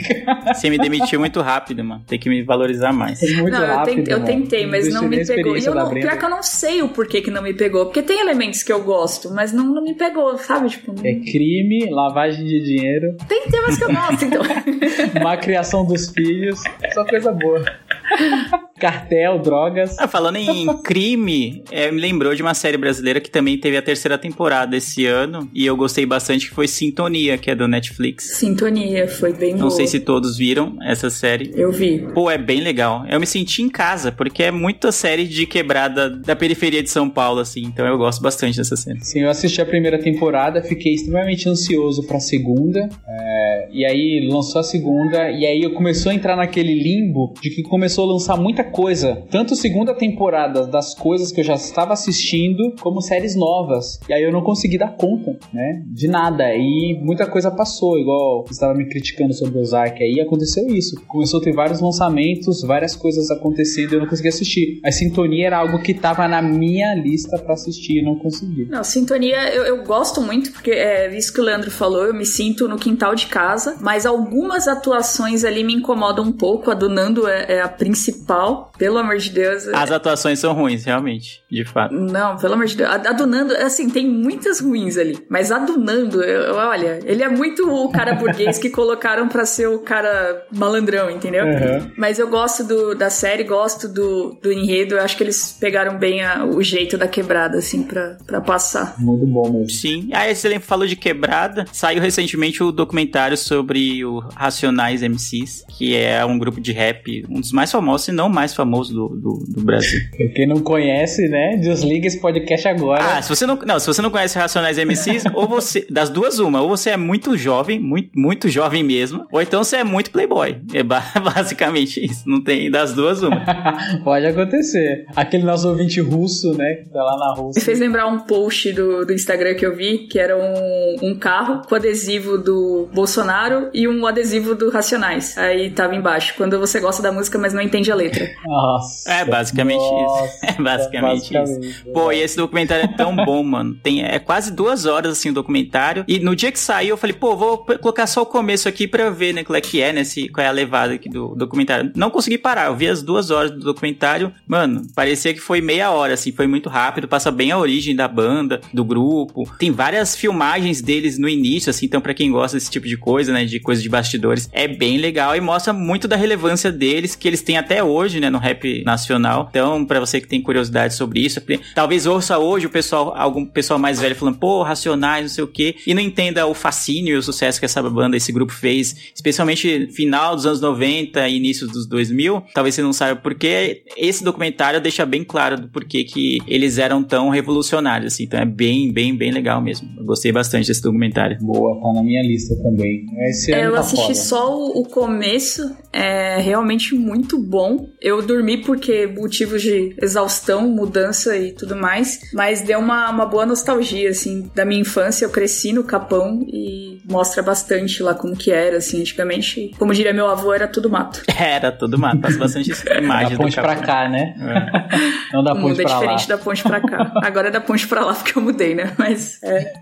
[0.53, 2.03] Você me demitiu muito rápido, mano.
[2.07, 3.21] Tem que me valorizar mais.
[3.39, 5.57] Muito não, rápido, eu, tentei, eu tentei, mas não me pegou.
[5.57, 7.85] E eu não, pior que eu não sei o porquê que não me pegou.
[7.85, 10.71] Porque tem elementos que eu gosto, mas não, não me pegou, sabe?
[10.71, 11.05] Tipo, não...
[11.05, 13.17] É crime, lavagem de dinheiro.
[13.29, 14.43] Tem temas que eu gosto, então.
[15.23, 16.63] Má criação dos filhos.
[16.95, 17.63] Só coisa boa.
[18.79, 19.97] Cartel, drogas.
[19.99, 23.83] Ah, falando em crime, é, me lembrou de uma série brasileira que também teve a
[23.83, 28.37] terceira temporada esse ano e eu gostei bastante, que foi Sintonia, que é do Netflix.
[28.37, 29.71] Sintonia, foi bem Não boa.
[29.71, 31.53] sei se todos viram essa série.
[31.55, 32.07] Eu vi.
[32.13, 33.05] Pô, é bem legal.
[33.09, 37.09] Eu me senti em casa, porque é muita série de quebrada da periferia de São
[37.09, 39.05] Paulo, assim, então eu gosto bastante dessa série.
[39.05, 44.61] Sim, eu assisti a primeira temporada, fiquei extremamente ansioso pra segunda, é, e aí lançou
[44.61, 48.37] a segunda, e aí eu começou a entrar naquele limbo de que começou a lançar
[48.37, 53.99] muita coisa, tanto segunda temporada das coisas que eu já estava assistindo, como séries novas.
[54.09, 56.45] E aí eu não consegui dar conta, né, de nada.
[56.55, 61.01] E muita coisa passou, igual você estava me criticando sobre Ozark aí, aconteceu isso.
[61.07, 64.81] Começou a ter vários lançamentos, várias coisas acontecendo e eu não consegui assistir.
[64.85, 68.67] A Sintonia era algo que estava na minha lista para assistir e não consegui.
[68.67, 72.27] Não, Sintonia eu, eu gosto muito, porque é isso que o Leandro falou, eu me
[72.27, 76.71] sinto no quintal de casa, mas algumas atuações ali me incomodam um pouco.
[76.71, 79.69] A do Nando é, é a principal, pelo amor de Deus.
[79.69, 81.95] As atuações são ruins, realmente, de fato.
[81.95, 82.91] Não, pelo amor de Deus.
[82.91, 87.01] A, a do Nando, assim, tem muitas ruins ali, mas a do Nando, eu, olha,
[87.05, 91.45] ele é muito o cara burguês que colocaram pra ser o cara malandrão, entendeu?
[91.45, 91.91] Uhum.
[91.97, 95.99] Mas eu gosto do, da série, gosto do, do enredo, eu acho que eles pegaram
[95.99, 98.95] bem a- o jeito da quebrada, assim, pra, pra passar.
[98.99, 99.71] Muito bom mesmo.
[99.71, 100.09] Sim.
[100.13, 101.65] Aí você falou de quebrada.
[101.73, 107.41] Saiu recentemente o documentário sobre o Racionais MCs, que é um grupo de rap, um
[107.41, 110.01] dos mais famosos, se não o mais famoso do, do, do Brasil.
[110.35, 111.57] Quem não conhece, né?
[111.57, 113.03] Desliga esse podcast agora.
[113.03, 116.39] Ah, se você não, não, se você não conhece Racionais MCs, ou você, das duas
[116.39, 120.11] uma, ou você é muito jovem, muito, muito jovem mesmo, ou então você é muito
[120.11, 120.57] playboy.
[120.75, 121.03] É ba-
[121.35, 122.29] basicamente isso.
[122.29, 123.43] Não tem das duas uma.
[124.05, 125.07] Pode acontecer.
[125.17, 126.75] Aquele nosso ouvinte russo, né?
[126.75, 127.63] Que tá lá na Me Rússia.
[127.63, 131.63] fez lembrar um post do, do Instagram que eu vi, que era um, um carro
[131.67, 135.39] com adesivo do Bolsonaro e um adesivo do Racionais.
[135.39, 138.29] Aí tava embaixo, quando você gosta da música, mas não entende a letra.
[138.45, 139.11] Nossa.
[139.11, 140.45] É basicamente Nossa, isso.
[140.45, 141.93] É basicamente, basicamente, isso.
[141.93, 143.75] Pô, e esse documentário é tão bom, mano.
[143.83, 146.05] Tem, é quase duas horas, assim, o documentário.
[146.07, 149.11] E no dia que saiu, eu falei, pô, vou colocar só o começo aqui pra
[149.11, 151.93] ver, né, qual é que é, né, se, qual é a levada aqui do documentário.
[151.95, 154.33] Não consegui parar, eu vi as duas horas do documentário.
[154.47, 157.09] Mano, parecia que foi meia hora, assim, foi muito rápido.
[157.09, 159.45] Passa bem a origem da banda, do grupo.
[159.59, 163.33] Tem várias filmagens deles no início, assim, então pra quem gosta desse tipo de coisa,
[163.33, 167.29] né, de coisa de bastidores, é bem legal e mostra muito da relevância deles, que
[167.29, 169.47] eles têm até hoje, né, no rap nacional.
[169.51, 171.41] Então, pra você que tem curiosidade sobre isso,
[171.75, 175.49] talvez ouça hoje o pessoal, algum pessoal mais velho falando, pô, Racionais, não sei o
[175.49, 178.95] quê, e não entenda o fascínio e o sucesso que essa banda, esse grupo fez,
[179.15, 182.43] especialmente final dos anos 90 e início dos 2000.
[182.55, 183.83] Talvez você não saiba porquê.
[183.97, 188.25] Esse documentário deixa bem claro do porquê que eles eram tão revolucionários, assim.
[188.25, 189.89] Então é bem, bem, bem legal mesmo.
[189.99, 191.39] Eu gostei bastante desse documentário.
[191.41, 193.07] Boa, tá na minha lista também.
[193.29, 194.15] Esse É, ano eu tá assisti foda.
[194.15, 197.89] só o, o começo, é realmente muito bom.
[198.01, 203.27] Eu Eu dormi porque motivos de exaustão, mudança e tudo mais, mas deu uma, uma
[203.27, 205.25] boa nostalgia, assim, da minha infância.
[205.25, 209.71] Eu cresci no Capão e mostra bastante lá como que era, assim, antigamente.
[209.79, 211.23] Como diria meu avô, era tudo mato.
[211.37, 214.35] Era tudo mato, passa bastante imagem Da do ponte pra cá, né?
[214.41, 215.35] É.
[215.37, 216.01] Não da O ponte é pra lá.
[216.01, 217.13] diferente da ponte pra cá.
[217.23, 218.93] Agora é da ponte pra lá porque eu mudei, né?
[218.99, 219.73] Mas é.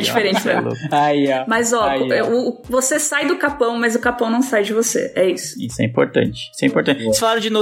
[0.00, 0.68] Diferente você é mesmo.
[0.68, 0.80] louco.
[0.90, 1.44] Aí, ó.
[1.46, 2.26] Mas ó, Aí, ó.
[2.28, 5.12] o- o- você sai do Capão, mas o Capão não sai de você.
[5.14, 5.54] É isso.
[5.62, 6.50] Isso é importante.
[6.52, 7.02] Isso é importante.
[7.04, 7.61] Vocês falaram de nostalgia,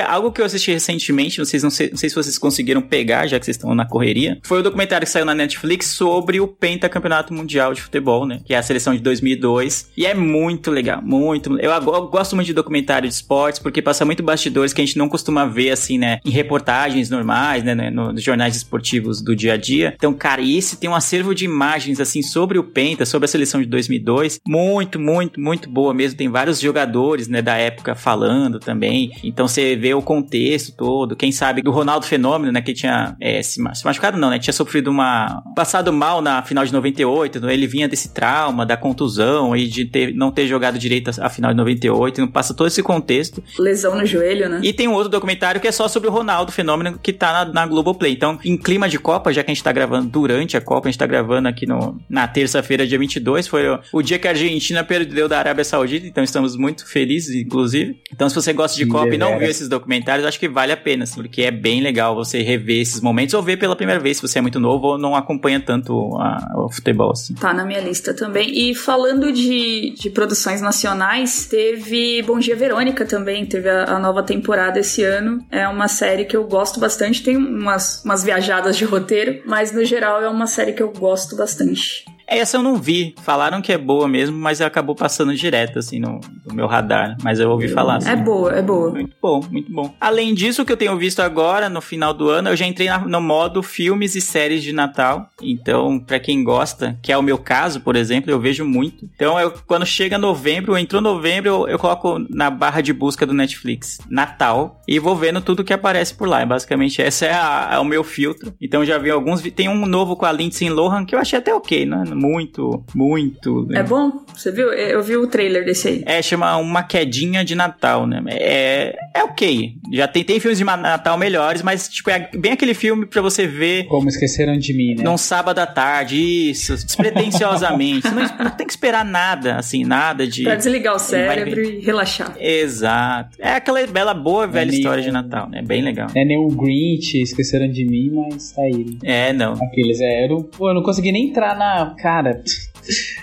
[0.00, 3.38] algo que eu assisti recentemente, sei, não sei, não sei se vocês conseguiram pegar, já
[3.38, 4.38] que vocês estão na correria.
[4.42, 8.40] Foi o documentário que saiu na Netflix sobre o Pentacampeonato Mundial de Futebol, né?
[8.44, 9.90] Que é a seleção de 2002.
[9.96, 11.58] E é muito legal, muito.
[11.58, 14.98] Eu, eu gosto muito de documentário de esportes, porque passa muito bastidores que a gente
[14.98, 16.18] não costuma ver, assim, né?
[16.24, 17.74] Em reportagens normais, né?
[17.90, 19.94] no- Nos jornais esportivos do dia a dia.
[19.96, 23.60] Então, cara, esse tem um acervo de imagens, assim, sobre o Penta, sobre a seleção
[23.60, 24.40] de 2002.
[24.46, 26.16] Muito, muito, muito boa mesmo.
[26.18, 29.12] Tem vários jogadores, né, da época falando também.
[29.22, 31.14] Então, você vê o contexto todo.
[31.16, 34.38] Quem sabe do Ronaldo Fenômeno, né, que tinha é, se, ma- se machucado, não, né?
[34.38, 35.42] Tinha sofrido uma.
[35.54, 37.40] passado mal na final de 98.
[37.40, 41.26] né, Ele vinha desse trauma, da contusão e de ter, não ter jogado direito a,
[41.26, 42.20] a final de 98.
[42.20, 43.42] Não passa todo esse contexto.
[43.58, 44.60] Lesão no joelho, né?
[44.62, 47.52] E tem um outro documentário que é só sobre o Ronaldo Fenômeno que tá na,
[47.52, 48.12] na Globoplay.
[48.12, 50.90] Então, em clima de Copa, já que a gente tá gravando durante a Copa, a
[50.90, 54.30] gente tá gravando aqui no, na terça-feira, dia 22, foi o, o dia que a
[54.30, 58.00] Argentina perdeu da Arábia Saudita, então estamos muito felizes, inclusive.
[58.12, 59.40] Então, se você gosta de Copa e não deveras.
[59.42, 62.80] viu esses documentários, acho que vale a pena, assim, porque é bem legal você rever
[62.80, 65.60] esses momentos ou ver pela primeira vez, se você é muito novo ou não acompanha
[65.60, 67.34] tanto a- o futebol, assim.
[67.34, 68.50] Tá na minha lista também.
[68.70, 74.22] E falando de, de produções nacionais, teve Bom Dia Verônica também, teve a, a nova
[74.22, 75.44] temporada esse ano.
[75.50, 79.84] É uma série que eu gosto bastante, tem umas, umas viajadas de roteiro, mas no
[79.84, 82.04] geral é uma série que eu gosto bastante.
[82.38, 83.14] Essa eu não vi.
[83.22, 87.16] Falaram que é boa mesmo, mas acabou passando direto, assim, no, no meu radar.
[87.22, 87.96] Mas eu ouvi falar.
[87.96, 88.10] assim.
[88.10, 88.90] É boa, é boa.
[88.90, 89.94] Muito bom, muito bom.
[90.00, 92.88] Além disso, o que eu tenho visto agora, no final do ano, eu já entrei
[92.88, 95.28] na- no modo filmes e séries de Natal.
[95.40, 99.08] Então, pra quem gosta, que é o meu caso, por exemplo, eu vejo muito.
[99.14, 103.34] Então, eu, quando chega novembro, entrou novembro, eu, eu coloco na barra de busca do
[103.34, 106.44] Netflix Natal e vou vendo tudo que aparece por lá.
[106.44, 108.52] Basicamente, esse é, a- é o meu filtro.
[108.60, 109.42] Então, já vi alguns.
[109.42, 112.04] Tem um novo com a Lindsay Lohan que eu achei até ok, né?
[112.22, 113.68] Muito, muito.
[113.74, 114.12] É bom?
[114.34, 114.72] Você viu?
[114.72, 116.02] Eu vi o trailer desse aí.
[116.06, 118.22] É, chama Uma Quedinha de Natal, né?
[118.28, 119.74] É, é ok.
[119.92, 123.46] Já tem, tem filmes de Natal melhores, mas, tipo, é bem aquele filme pra você
[123.46, 125.04] ver Como esqueceram de mim, né?
[125.04, 126.16] num sábado à tarde,
[126.50, 128.02] isso, despretensiosamente.
[128.08, 130.44] Você não, não tem que esperar nada, assim, nada de...
[130.44, 132.34] Pra desligar o cérebro e relaxar.
[132.38, 133.36] Exato.
[133.40, 135.62] É aquela bela, boa, velha nem- história de Natal, né?
[135.62, 136.08] Bem legal.
[136.14, 138.84] Não é nem o Grinch, esqueceram de mim, mas tá aí.
[139.02, 139.28] né?
[139.28, 139.54] É, não.
[139.54, 141.94] Aqueles, é, eu não, pô, eu não consegui nem entrar na.
[142.02, 142.42] Cara.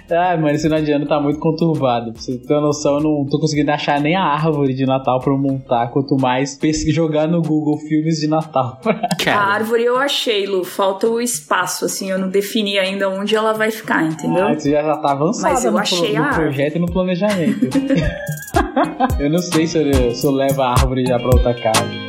[0.10, 2.14] Ai, mano, esse final de ano tá muito conturbado.
[2.14, 5.20] Pra você ter uma noção, eu não tô conseguindo achar nem a árvore de Natal
[5.20, 8.80] pra eu montar, quanto mais jogar no Google filmes de Natal.
[9.28, 10.64] A árvore eu achei, Lu.
[10.64, 12.10] Falta o espaço, assim.
[12.10, 14.48] Eu não defini ainda onde ela vai ficar, entendeu?
[14.48, 16.46] Ah, você já, tá avançado Mas eu no, achei no a árvore.
[16.48, 17.68] projeto e no planejamento.
[19.20, 22.09] eu não sei se eu, se eu levo a árvore já pra outra casa.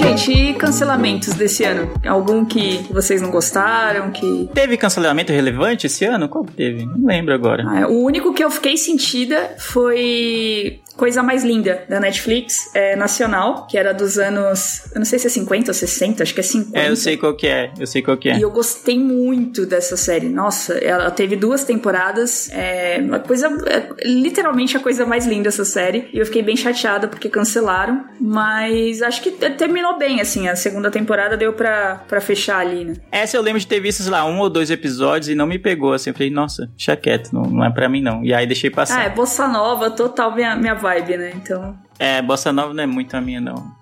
[0.00, 1.92] Gente, e cancelamentos desse ano?
[2.06, 4.10] Algum que vocês não gostaram?
[4.10, 4.48] Que.
[4.54, 6.28] teve cancelamento relevante esse ano?
[6.28, 6.84] Qual teve?
[6.86, 7.64] Não lembro agora.
[7.66, 13.66] Ah, o único que eu fiquei sentida foi Coisa Mais Linda, da Netflix, é, nacional,
[13.66, 14.82] que era dos anos.
[14.92, 16.78] Eu não sei se é 50 ou 60, acho que é 50.
[16.78, 17.72] É, eu sei qual que é.
[17.80, 18.36] Eu sei qual que é.
[18.36, 20.28] E eu gostei muito dessa série.
[20.28, 22.50] Nossa, ela teve duas temporadas.
[22.52, 23.46] É uma coisa.
[23.66, 26.10] é literalmente a coisa mais linda essa série.
[26.12, 28.04] E eu fiquei bem chateada porque cancelaram.
[28.20, 30.48] Mas acho que terminou bem, assim.
[30.48, 32.94] A segunda temporada deu pra, pra fechar ali, né?
[33.10, 35.58] Essa eu lembro de ter visto, sei lá, um ou dois episódios e não me
[35.58, 36.10] pegou, assim.
[36.10, 38.22] Eu falei, nossa, deixa quieto, não, não é pra mim não.
[38.22, 39.06] E aí deixei Ah, passar.
[39.06, 41.32] é bossa nova, total minha, minha vibe, né?
[41.34, 41.78] Então.
[41.98, 43.74] É, Bossa Nova não é muito a minha, não.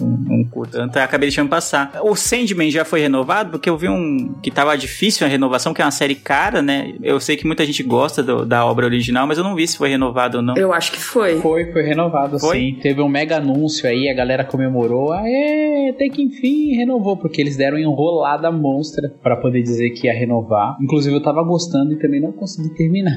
[0.00, 0.76] Não, não curto.
[0.80, 1.98] Então eu acabei deixando passar.
[2.02, 5.80] O Sandman já foi renovado, porque eu vi um que tava difícil a renovação, que
[5.82, 6.94] é uma série cara, né?
[7.02, 9.76] Eu sei que muita gente gosta do- da obra original, mas eu não vi se
[9.78, 10.56] foi renovado ou não.
[10.56, 11.38] Eu acho que foi.
[11.40, 12.58] Foi, foi renovado Foi?
[12.58, 12.78] sim.
[12.80, 15.12] Teve um mega anúncio aí, a galera comemorou.
[15.12, 20.12] Aê, até que enfim renovou, porque eles deram enrolada monstra pra poder dizer que ia
[20.14, 20.76] renovar.
[20.80, 23.16] Inclusive eu tava gostando e também não consegui terminar.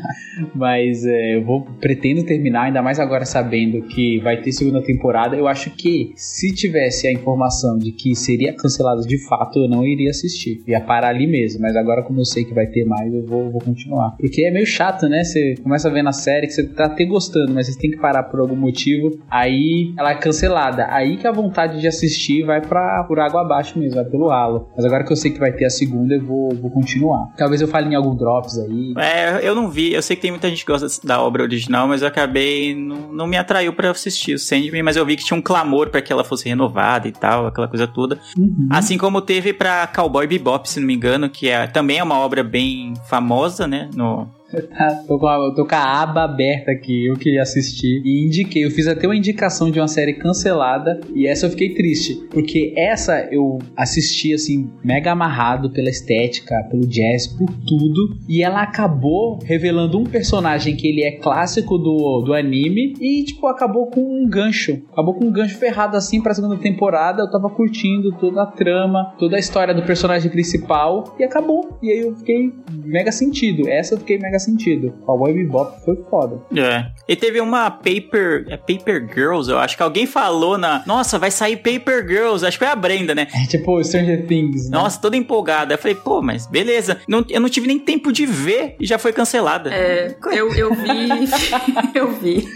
[0.56, 5.36] Mas é, eu vou pretendo terminar, ainda mais agora sabendo que vai ter segunda temporada.
[5.36, 9.68] Eu acho que se tiver tivesse a informação de que seria cancelado de fato, eu
[9.68, 10.62] não iria assistir.
[10.68, 11.62] Ia parar ali mesmo.
[11.62, 14.16] Mas agora, como eu sei que vai ter mais, eu vou, vou continuar.
[14.18, 15.24] Porque é meio chato, né?
[15.24, 17.98] Você começa a ver na série que você tá até gostando, mas você tem que
[17.98, 19.20] parar por algum motivo.
[19.30, 20.88] Aí ela é cancelada.
[20.90, 24.70] Aí que a vontade de assistir vai pra, por água abaixo mesmo, vai pelo ralo.
[24.76, 27.30] Mas agora que eu sei que vai ter a segunda, eu vou, vou continuar.
[27.38, 28.94] Talvez eu fale em algum drops aí.
[28.98, 29.94] É, eu não vi.
[29.94, 32.76] Eu sei que tem muita gente que gosta da obra original, mas eu acabei.
[32.76, 35.90] Não, não me atraiu pra assistir o Sandman, mas eu vi que tinha um clamor
[35.90, 36.59] pra que ela fosse renovada
[37.08, 38.20] e tal, aquela coisa toda.
[38.38, 38.68] Uhum.
[38.70, 42.20] Assim como teve pra Cowboy Bebop, se não me engano, que é, também é uma
[42.20, 43.90] obra bem famosa, né?
[43.96, 48.26] No, Tá, tô, com a, tô com a aba aberta aqui, eu queria assistir e
[48.26, 48.66] indiquei.
[48.66, 52.74] Eu fiz até uma indicação de uma série cancelada e essa eu fiquei triste, porque
[52.76, 59.40] essa eu assisti assim, mega amarrado pela estética, pelo jazz, por tudo, e ela acabou
[59.44, 64.28] revelando um personagem que ele é clássico do, do anime e, tipo, acabou com um
[64.28, 64.82] gancho.
[64.92, 67.24] Acabou com um gancho ferrado assim pra segunda temporada.
[67.24, 71.78] Eu tava curtindo toda a trama, toda a história do personagem principal e acabou.
[71.82, 73.68] E aí eu fiquei mega sentido.
[73.68, 74.94] Essa eu fiquei mega sentido.
[75.06, 76.40] Cowboy Bebop foi foda.
[76.56, 76.88] É.
[77.08, 78.46] E teve uma Paper.
[78.50, 80.84] É Paper Girls, eu acho que alguém falou na.
[80.86, 82.46] Nossa, vai sair Paper Girls.
[82.46, 83.28] Acho que foi a Brenda, né?
[83.34, 84.70] É tipo Stranger Things.
[84.70, 84.78] Né?
[84.78, 85.74] Nossa, toda empolgada.
[85.74, 87.00] Eu falei, pô, mas beleza.
[87.08, 89.74] Não, eu não tive nem tempo de ver e já foi cancelada.
[89.74, 91.10] É, eu, eu vi.
[91.96, 92.48] eu vi.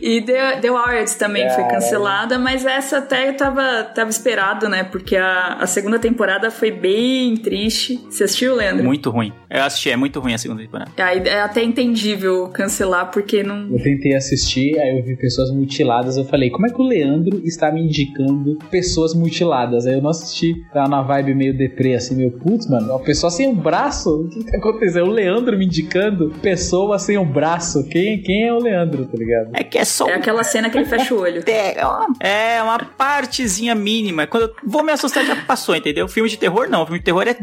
[0.00, 1.74] E The, The Warriors também foi Caralho.
[1.74, 4.84] cancelada, mas essa até tava, tava esperado, né?
[4.84, 7.96] Porque a, a segunda temporada foi bem triste.
[8.10, 8.84] Você assistiu, Leandro?
[8.84, 9.32] Muito ruim.
[9.48, 10.90] Eu assisti, é muito ruim a segunda temporada.
[10.98, 13.68] Aí é até entendível cancelar, porque não.
[13.70, 16.16] Eu tentei assistir, aí eu vi pessoas mutiladas.
[16.16, 19.86] Eu falei, como é que o Leandro está me indicando pessoas mutiladas?
[19.86, 23.30] Aí eu não assisti, tava na vibe meio deprê, assim, meio putz, mano, uma pessoa
[23.30, 24.22] sem um braço?
[24.22, 25.06] O que tá acontecendo?
[25.06, 27.86] O Leandro me indicando pessoa sem um braço.
[27.88, 29.50] Quem, quem é o Leandro, tá ligado?
[29.54, 31.42] É que é só É aquela cena que ele fecha o olho.
[31.52, 34.26] É uma, é uma partezinha mínima.
[34.26, 36.08] Quando eu vou me assustar, já passou, entendeu?
[36.08, 36.84] Filme de terror, não.
[36.84, 37.36] Filme de terror é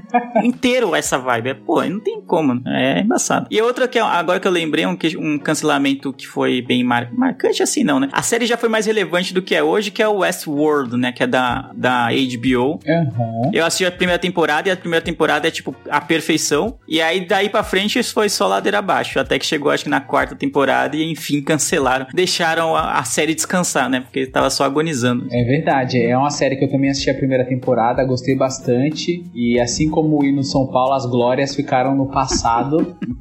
[0.44, 1.50] inteiro essa vibe.
[1.50, 2.62] É, pô, não tem como.
[2.72, 3.48] É embaçado.
[3.50, 7.10] E outra que é- agora que eu lembrei, um, um cancelamento que foi bem mar-
[7.14, 8.10] marcante, assim, não, né?
[8.12, 11.12] A série já foi mais relevante do que é hoje, que é o Westworld, né?
[11.12, 12.80] Que é da, da HBO.
[12.88, 13.52] Aham.
[13.54, 16.78] Eu assisti a primeira temporada e a primeira temporada é tipo a perfeição.
[16.88, 19.20] E aí daí pra frente isso foi só ladeira abaixo.
[19.20, 22.08] Até que chegou acho que na quarta temporada e enfim cancelaram.
[22.14, 24.02] Deixaram a, a série descansar, né?
[24.02, 25.28] Porque tava só agonizando.
[25.32, 29.24] É verdade, é uma série que eu também assisti a primeira temporada, gostei bastante.
[29.34, 32.59] E assim como o hino São Paulo, as glórias ficaram no passado,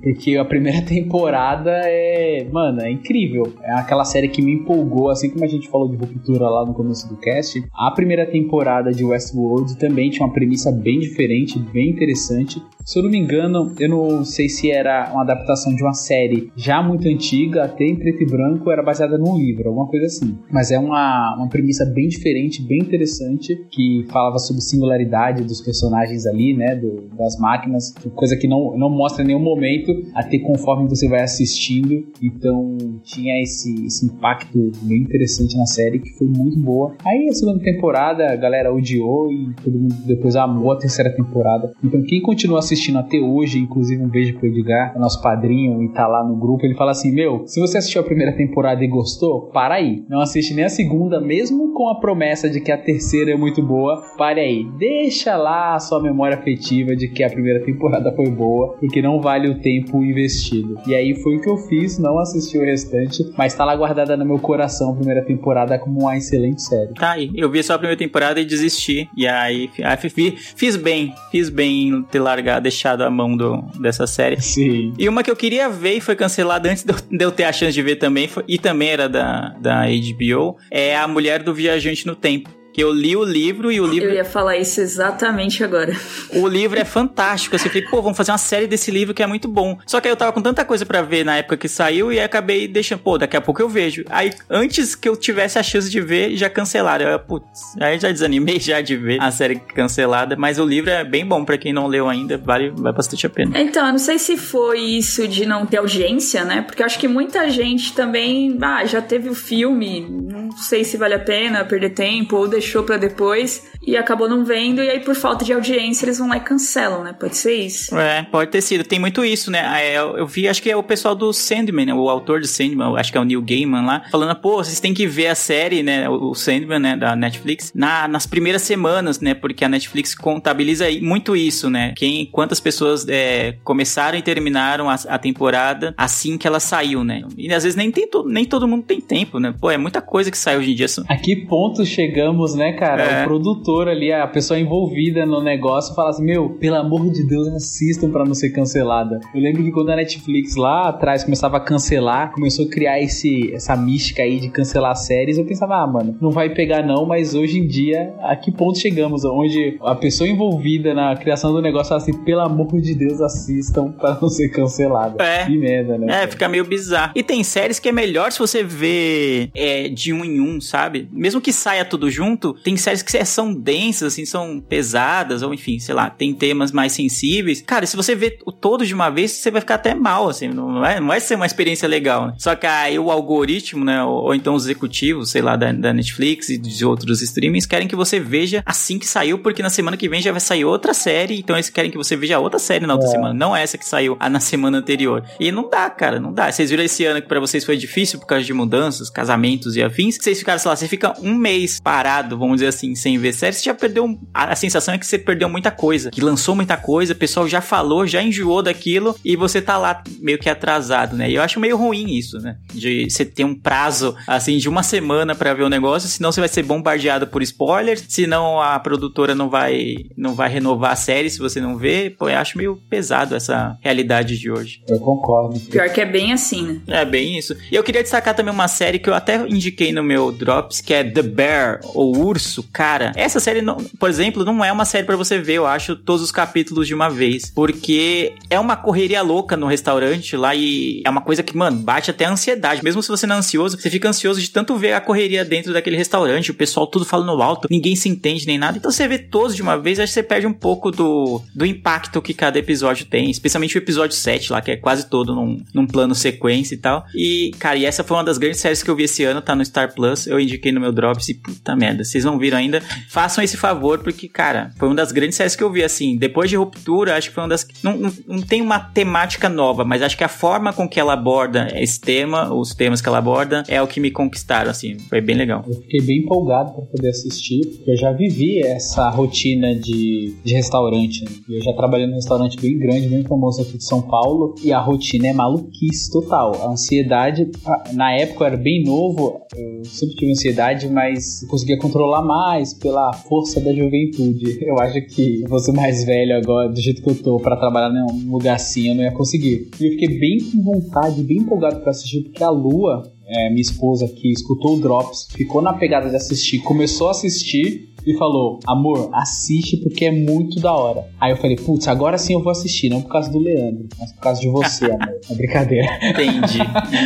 [0.03, 3.53] porque a primeira temporada é, mano, é incrível.
[3.63, 6.75] É aquela série que me empolgou, assim como a gente falou de ruptura lá no
[6.75, 7.63] começo do cast.
[7.73, 12.63] A primeira temporada de Westworld também tinha uma premissa bem diferente, bem interessante.
[12.89, 16.51] Se eu não me engano, eu não sei se era uma adaptação de uma série
[16.57, 20.39] já muito antiga, até em preto e branco, era baseada num livro, alguma coisa assim.
[20.51, 26.25] Mas é uma, uma premissa bem diferente, bem interessante, que falava sobre singularidade dos personagens
[26.25, 30.89] ali, né, do- das máquinas, coisa que não, não mostra em nenhum momento, até conforme
[30.89, 32.07] você vai assistindo.
[32.23, 32.75] Então
[33.05, 36.95] tinha esse, esse impacto bem interessante na série, que foi muito boa.
[37.05, 41.71] Aí a segunda temporada, a galera odiou e todo mundo depois amou a terceira temporada.
[41.85, 46.07] Então quem continua assistindo até hoje, inclusive um beijo pro Edgar, nosso padrinho e tá
[46.07, 49.51] lá no grupo, ele fala assim: Meu, se você assistiu a primeira temporada e gostou,
[49.53, 50.05] para aí.
[50.09, 53.63] Não assiste nem a segunda, mesmo com a promessa de que a terceira é muito
[53.63, 54.65] boa, pare aí.
[54.79, 59.21] Deixa lá a sua memória afetiva de que a primeira temporada foi boa, porque não
[59.21, 60.77] vale o tempo investido.
[60.87, 64.17] E aí foi o que eu fiz, não assisti o restante, mas tá lá guardada
[64.17, 66.95] no meu coração a primeira temporada como uma excelente série.
[66.95, 67.31] Tá aí.
[67.35, 69.09] Eu vi só a primeira temporada e desisti.
[69.17, 71.13] E aí, aí fi- fiz bem.
[71.31, 74.41] Fiz bem em ter largado, deixado a mão do, dessa série.
[74.43, 74.93] Sim.
[74.99, 77.73] E uma que eu queria ver e foi cancelada antes de eu, ter a chance
[77.73, 82.07] de ver também, foi- e também era da, da HBO, é A Mulher do Viajante
[82.07, 82.51] no Tempo.
[82.79, 85.93] Eu li o livro e o livro, Eu ia falar isso exatamente agora.
[86.33, 87.57] o livro é fantástico.
[87.57, 89.77] Assim, eu falei, pô, vamos fazer uma série desse livro que é muito bom.
[89.85, 92.21] Só que aí eu tava com tanta coisa pra ver na época que saiu e
[92.21, 94.05] aí acabei deixando, pô, daqui a pouco eu vejo.
[94.09, 97.07] Aí antes que eu tivesse a chance de ver, já cancelaram.
[97.07, 101.03] Eu, putz, aí já desanimei já de ver a série cancelada, mas o livro é
[101.03, 103.59] bem bom pra quem não leu ainda, vale, vale bastante a pena.
[103.61, 106.63] Então, eu não sei se foi isso de não ter audiência, né?
[106.63, 110.97] Porque eu acho que muita gente também, ah, já teve o filme, não sei se
[110.97, 115.01] vale a pena perder tempo, ou deixou pra depois e acabou não vendo, e aí
[115.01, 117.15] por falta de audiência eles vão lá e cancelam, né?
[117.19, 117.97] Pode ser isso.
[117.97, 118.85] É, pode ter sido.
[118.85, 119.61] Tem muito isso, né?
[119.83, 121.95] É, Eu, eu vi, acho que é o pessoal do Sandman, né?
[121.95, 124.93] o autor de Sandman, acho que é o Neil Gaiman lá, falando, pô, vocês têm
[124.93, 126.09] que ver a série, né?
[126.09, 126.97] O Sandman, né?
[126.97, 129.33] Da Netflix, na, nas primeiras semanas, né?
[129.33, 131.95] Porque a Netflix contabiliza aí muito isso, né?
[131.97, 137.23] Quem, quantas pessoas é, começaram e terminaram a, a temporada assim que ela saiu, né?
[137.39, 139.55] E às vezes nem, tem to, nem todo mundo tem tempo, né?
[139.59, 140.89] Pô, é muita coisa que sai hoje em dia.
[141.09, 143.03] A que ponto chegamos, né, cara?
[143.03, 143.23] É.
[143.23, 147.49] O produtor ali, a pessoa envolvida no negócio, fala assim: Meu, pelo amor de Deus,
[147.49, 149.21] assistam pra não ser cancelada.
[149.35, 153.53] Eu lembro que quando a Netflix lá atrás começava a cancelar, começou a criar esse,
[153.55, 157.35] essa mística aí de cancelar séries, eu pensava, ah, mano, não vai pegar não, mas
[157.35, 159.25] hoje em dia, a que ponto chegamos?
[159.25, 163.93] Onde a pessoa envolvida na criação do negócio fala assim: Pelo amor de Deus, assistam
[163.93, 165.23] pra não ser cancelada.
[165.23, 165.47] É.
[165.47, 166.07] Que merda, né?
[166.07, 166.29] É, cara?
[166.29, 167.13] fica meio bizarro.
[167.15, 171.09] E tem séries que é melhor se você vê é, de um em um, sabe?
[171.11, 175.79] Mesmo que saia tudo junto, tem séries que são densas, assim, são pesadas, ou enfim,
[175.79, 177.63] sei lá, tem temas mais sensíveis.
[177.63, 180.49] Cara, se você vê o todo de uma vez, você vai ficar até mal, assim,
[180.49, 182.35] não vai, não vai ser uma experiência legal, né?
[182.39, 185.93] Só que aí o algoritmo, né, ou, ou então os executivos, sei lá, da, da
[185.93, 189.97] Netflix e de outros streamings, querem que você veja assim que saiu, porque na semana
[189.97, 192.87] que vem já vai sair outra série, então eles querem que você veja outra série
[192.87, 193.13] na outra É.
[193.13, 195.25] semana, não essa que saiu na semana anterior.
[195.41, 196.51] E não dá, cara, não dá.
[196.51, 199.83] Vocês viram esse ano que pra vocês foi difícil por causa de mudanças, casamentos e
[199.83, 200.17] afins.
[200.21, 203.53] Vocês ficaram, sei lá, você fica um mês parado, vamos dizer assim, sem ver série,
[203.53, 204.19] você já perdeu.
[204.35, 207.49] A, a sensação é que você perdeu muita coisa, que lançou muita coisa, o pessoal
[207.49, 211.31] já falou, já enjoou daquilo e você tá lá meio que atrasado, né?
[211.31, 212.57] E eu acho meio ruim isso, né?
[212.73, 216.41] De você ter um prazo, assim, de uma semana pra ver o negócio, senão você
[216.41, 221.31] vai ser bombardeado por spoilers, senão a produtora não vai, não vai renovar a série
[221.31, 222.11] se você não vê.
[222.11, 224.83] Pô, eu acho meio pesado essa realidade de hoje.
[224.89, 225.59] Eu concordo.
[225.61, 226.81] Pior que é bem assim, né?
[226.89, 227.57] É bem isso.
[227.71, 230.95] E eu queria destacar também uma série que eu até indiquei no meu Drops, que
[230.95, 232.63] é The Bear, ou Urso.
[232.73, 235.97] Cara, essa série, não- por exemplo, não é uma série pra você ver, eu acho,
[235.97, 237.51] todos os capítulos de uma vez.
[237.55, 242.11] Porque é uma correria louca no restaurante lá e é uma coisa que, mano, bate
[242.11, 242.83] até a ansiedade.
[242.83, 245.73] Mesmo se você não é ansioso, você fica ansioso de tanto ver a correria dentro
[245.73, 248.79] daquele restaurante, o pessoal tudo falando alto, ninguém se entende nem nada.
[248.79, 251.65] Então você vê todos de uma vez, acho que você perde um pouco do, do
[251.67, 255.63] impacto que cada episódio tem, especialmente o episódio 7 lá, que é quase todo num,
[255.75, 257.05] num plano sequência e tal.
[257.15, 259.55] E, cara, e essa foi uma das grandes séries que eu vi esse ano, tá
[259.55, 260.27] no Star Plus.
[260.27, 262.81] Eu indiquei no meu Drops e puta merda, vocês não viram ainda?
[263.09, 266.17] Façam esse favor, porque, cara, foi uma das grandes séries que eu vi, assim.
[266.17, 267.67] Depois de Ruptura, acho que foi uma das.
[267.83, 271.13] Não, não, não tem uma temática nova, mas acho que a forma com que ela
[271.13, 274.97] aborda esse tema, os temas que ela aborda, é o que me conquistaram, assim.
[275.09, 275.65] Foi bem legal.
[275.67, 280.55] Eu fiquei bem empolgado para poder assistir, porque eu já vivi essa rotina de, de
[280.55, 281.25] restaurante.
[281.25, 281.31] né?
[281.49, 284.81] Eu já trabalhei num restaurante bem grande, bem famoso aqui de São Paulo, e a
[284.81, 286.55] rotina é maluquice total.
[286.63, 287.49] A ansiedade,
[287.93, 292.75] na época eu era bem novo, eu sempre tive ansiedade, mas eu conseguia controlar mais
[292.75, 294.59] pela força da juventude.
[294.63, 297.57] Eu acho que eu vou ser mais velho agora, do jeito que eu tô, para
[297.57, 299.71] trabalhar num lugar assim, eu não ia conseguir.
[299.81, 303.61] E eu fiquei bem com vontade, bem empolgado para assistir, porque a Lua, é, minha
[303.61, 308.59] esposa que escutou o Drops, ficou na pegada de assistir, começou a assistir e falou:
[308.67, 311.05] Amor, assiste porque é muito da hora.
[311.21, 314.13] Aí eu falei: Putz, agora sim eu vou assistir, não por causa do Leandro, mas
[314.13, 315.19] por causa de você, amor.
[315.31, 315.87] É brincadeira.
[316.03, 316.59] Entendi,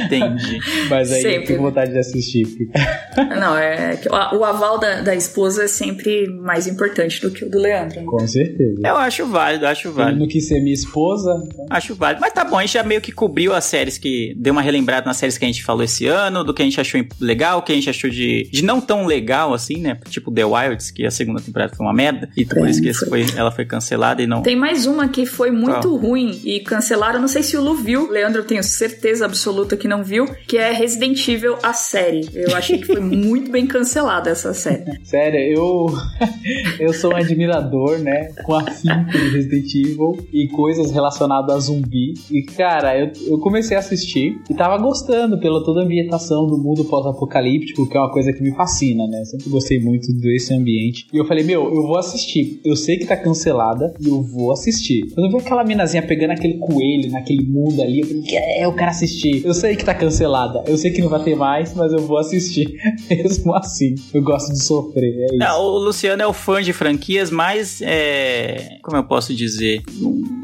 [0.05, 0.59] entendi.
[0.89, 1.47] Mas aí eu Sempre.
[1.47, 2.47] fico com vontade de assistir.
[2.47, 2.73] porque-
[3.39, 7.51] Não, é que o aval da, da esposa é sempre mais importante do que o
[7.51, 8.01] do Leandro.
[8.01, 8.07] né?
[8.07, 8.81] Com certeza.
[8.85, 10.21] Eu acho válido, acho válido.
[10.21, 12.21] não quis ser minha esposa, então Acho válido.
[12.21, 14.35] Mas tá bom, a gente já meio que cobriu as séries que.
[14.37, 16.81] Deu uma relembrada nas séries que a gente falou esse ano, do que a gente
[16.81, 19.99] achou legal, o que a gente achou de, de não tão legal assim, né?
[20.09, 20.45] Tipo The
[20.91, 22.29] Que a segunda temporada foi uma merda.
[22.37, 23.25] E por É, isso que foi.
[23.37, 24.43] ela foi cancelada e não.
[24.43, 25.97] Tem mais uma que foi muito Qual?
[25.97, 27.21] ruim e cancelaram.
[27.21, 28.11] Não sei se o Lu viu.
[28.11, 30.27] Leandro, eu tenho certeza absoluta que não viu.
[30.47, 32.29] Que é Resident Evil, a série.
[32.35, 34.85] Eu achei que foi muito bem cancelada essa série.
[35.05, 35.87] Sério, eu
[36.81, 42.15] eu sou um admirador, né, com afinco de Resident Evil e coisas relacionadas a zumbi.
[42.31, 46.59] E cara, eu, eu comecei a assistir e tava gostando pela toda a ambientação do
[46.59, 49.21] mundo pós-apocalíptico, que é uma coisa que me fascina, né?
[49.21, 50.72] Eu sempre gostei muito desse ambiente.
[51.13, 52.61] E eu falei, meu, eu vou assistir.
[52.65, 55.07] Eu sei que tá cancelada e eu vou assistir.
[55.15, 58.75] Quando eu vi aquela minazinha pegando aquele coelho naquele mundo ali, eu falei, é, eu
[58.75, 59.45] quero assistir.
[59.45, 62.19] Eu sei que tá cancelada, eu sei que não vai ter mais, mas eu vou
[62.19, 62.77] assistir.
[63.11, 65.37] Mesmo assim, eu gosto de sofrer, é isso.
[65.37, 68.79] Não, o Luciano é o fã de franquias, mas é.
[68.83, 69.83] Como eu posso dizer?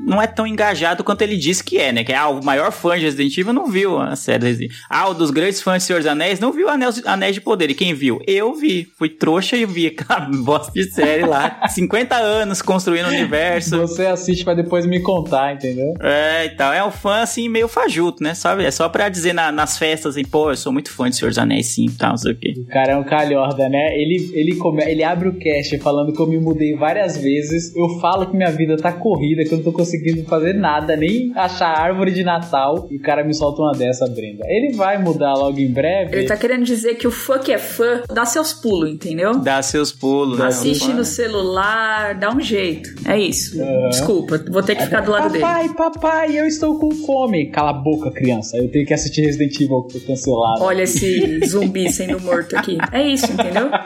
[0.08, 2.02] Não, é tão engajado quanto ele disse que é, né?
[2.02, 4.84] Que ah, o maior fã de Resident Evil não viu a série Resident Evil.
[4.88, 7.70] Ah, o dos grandes fãs de Senhor dos Anéis não viu Anéis, Anéis de Poder.
[7.70, 8.18] E quem viu?
[8.26, 8.88] Eu vi.
[8.96, 9.90] Fui trouxa e vi
[10.42, 11.60] bosta de série lá.
[11.68, 13.78] 50 anos construindo o universo.
[13.78, 15.94] Você assiste pra depois me contar, entendeu?
[16.00, 16.72] É, e tal.
[16.72, 18.34] É um fã, assim, meio fajuto, né?
[18.34, 18.64] Sabe?
[18.64, 21.28] É só pra dizer na- nas festas, assim, pô, eu sou muito fã de Senhor
[21.30, 22.54] dos Anéis, sim, tal, não sei o quê.
[22.58, 23.94] O cara é um calhorda, né?
[23.96, 27.74] Ele, ele, come, ele abre o cast falando que eu me mudei várias vezes.
[27.76, 30.94] Eu falo que minha vida tá corrida, que eu não tô conseguindo conseguindo fazer nada,
[30.96, 32.86] nem achar árvore de Natal.
[32.90, 34.44] E o cara me solta uma dessa, Brenda.
[34.46, 36.14] Ele vai mudar logo em breve.
[36.16, 39.38] Ele tá querendo dizer que o fã que é fã dá seus pulos, entendeu?
[39.38, 40.46] Dá seus pulos, né?
[40.46, 42.90] Assiste no celular, dá um jeito.
[43.04, 43.56] É isso.
[43.90, 45.44] Desculpa, vou ter que ficar do lado dele.
[45.44, 47.50] Papai, papai, eu estou com fome.
[47.50, 48.56] Cala a boca, criança.
[48.56, 50.62] Eu tenho que assistir Resident Evil que foi cancelado.
[50.62, 52.78] Olha esse zumbi sendo morto aqui.
[52.92, 53.68] É isso, entendeu?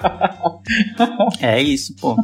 [1.40, 2.14] É isso, pô.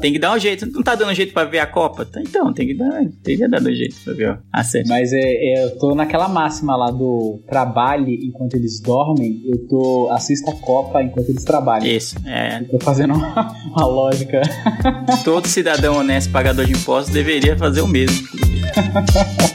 [0.00, 0.66] Tem que dar um jeito.
[0.66, 2.04] Não tá dando jeito pra ver a Copa?
[2.04, 3.02] Tá, Então, tem que dar.
[3.22, 4.88] Tem que dar um jeito pra ver ó, a série.
[4.88, 10.08] Mas é, é, eu tô naquela máxima lá do trabalhe enquanto eles dormem, eu tô
[10.10, 11.86] assista a Copa enquanto eles trabalham.
[11.86, 12.60] Isso, é.
[12.60, 14.42] Eu tô fazendo uma, uma lógica.
[15.24, 18.26] Todo cidadão honesto, pagador de impostos, deveria fazer o mesmo.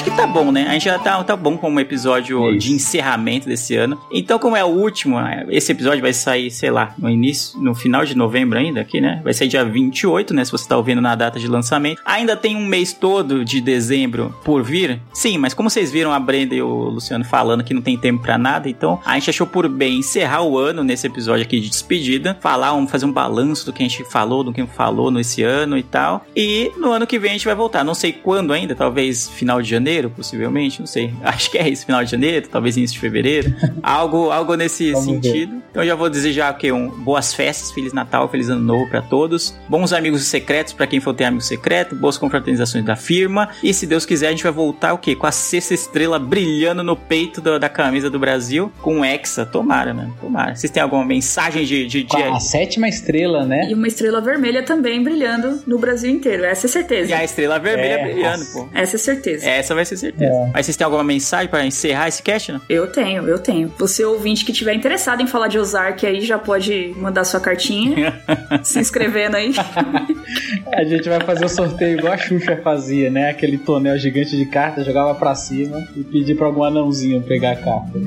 [0.00, 0.64] Acho que tá bom, né?
[0.66, 2.58] A gente já tá, tá bom como episódio É isso.
[2.60, 4.00] de encerramento desse ano.
[4.10, 7.74] Então, como é o último, né, esse episódio vai sair, sei lá, no início, no
[7.74, 9.20] final de novembro ainda aqui, né?
[9.22, 10.42] Vai sair dia 28, né?
[10.42, 12.00] Se você tá ouvindo na data de lançamento.
[12.02, 15.02] Ainda tem um mês todo de dezembro por vir.
[15.12, 18.22] Sim, mas como vocês viram a Brenda e o Luciano falando que não tem tempo
[18.22, 21.68] pra nada, então a gente achou por bem encerrar o ano nesse episódio aqui de
[21.68, 25.42] despedida, falar, um, fazer um balanço do que a gente falou, do que falou nesse
[25.42, 26.24] ano e tal.
[26.34, 27.84] E no ano que vem a gente vai voltar.
[27.84, 31.12] Não sei quando ainda, talvez final de janeiro, possivelmente, não sei.
[31.24, 33.52] Acho que é isso, final de janeiro, talvez início de fevereiro.
[33.82, 35.12] algo, algo nesse Vamos ver.
[35.22, 35.62] sentido.
[35.70, 39.00] Então eu já vou desejar que um, boas festas, feliz Natal, feliz ano novo pra
[39.02, 39.54] todos.
[39.68, 43.48] Bons amigos secretos pra quem for ter amigo secreto, boas confraternizações da firma.
[43.62, 45.14] E se Deus quiser, a gente vai voltar o quê?
[45.14, 49.46] Com a sexta estrela brilhando no peito do- da camisa do Brasil, com um Hexa.
[49.46, 50.14] Tomara, mano.
[50.20, 50.54] Tomara.
[50.54, 53.68] Vocês têm alguma mensagem de, de, a sétima estrela, né?
[53.70, 56.44] E uma estrela vermelha também brilhando no Brasil inteiro.
[56.44, 57.10] Essa é certeza.
[57.10, 58.58] E a estrela vermelha É, brilhando, nossa.
[58.58, 58.68] pô.
[58.74, 59.46] Essa é certeza.
[59.48, 60.32] Essa vai ser certeza.
[60.32, 60.50] É.
[60.52, 62.60] Mas vocês têm alguma mensagem pra encerrar esse cast, né?
[62.68, 63.72] Eu tenho, eu tenho.
[63.78, 68.20] Você ouvinte que tiver interessado em falar de Ozark aí, já pode mandar sua cartinha,
[68.62, 69.52] se inscrevendo aí.
[70.72, 73.30] A gente vai fazer o sorteio igual a Xuxa fazia, né?
[73.30, 77.56] Aquele tonel gigante de cartas, jogava pra cima e pedir pra algum anãozinho pegar a
[77.56, 77.98] carta.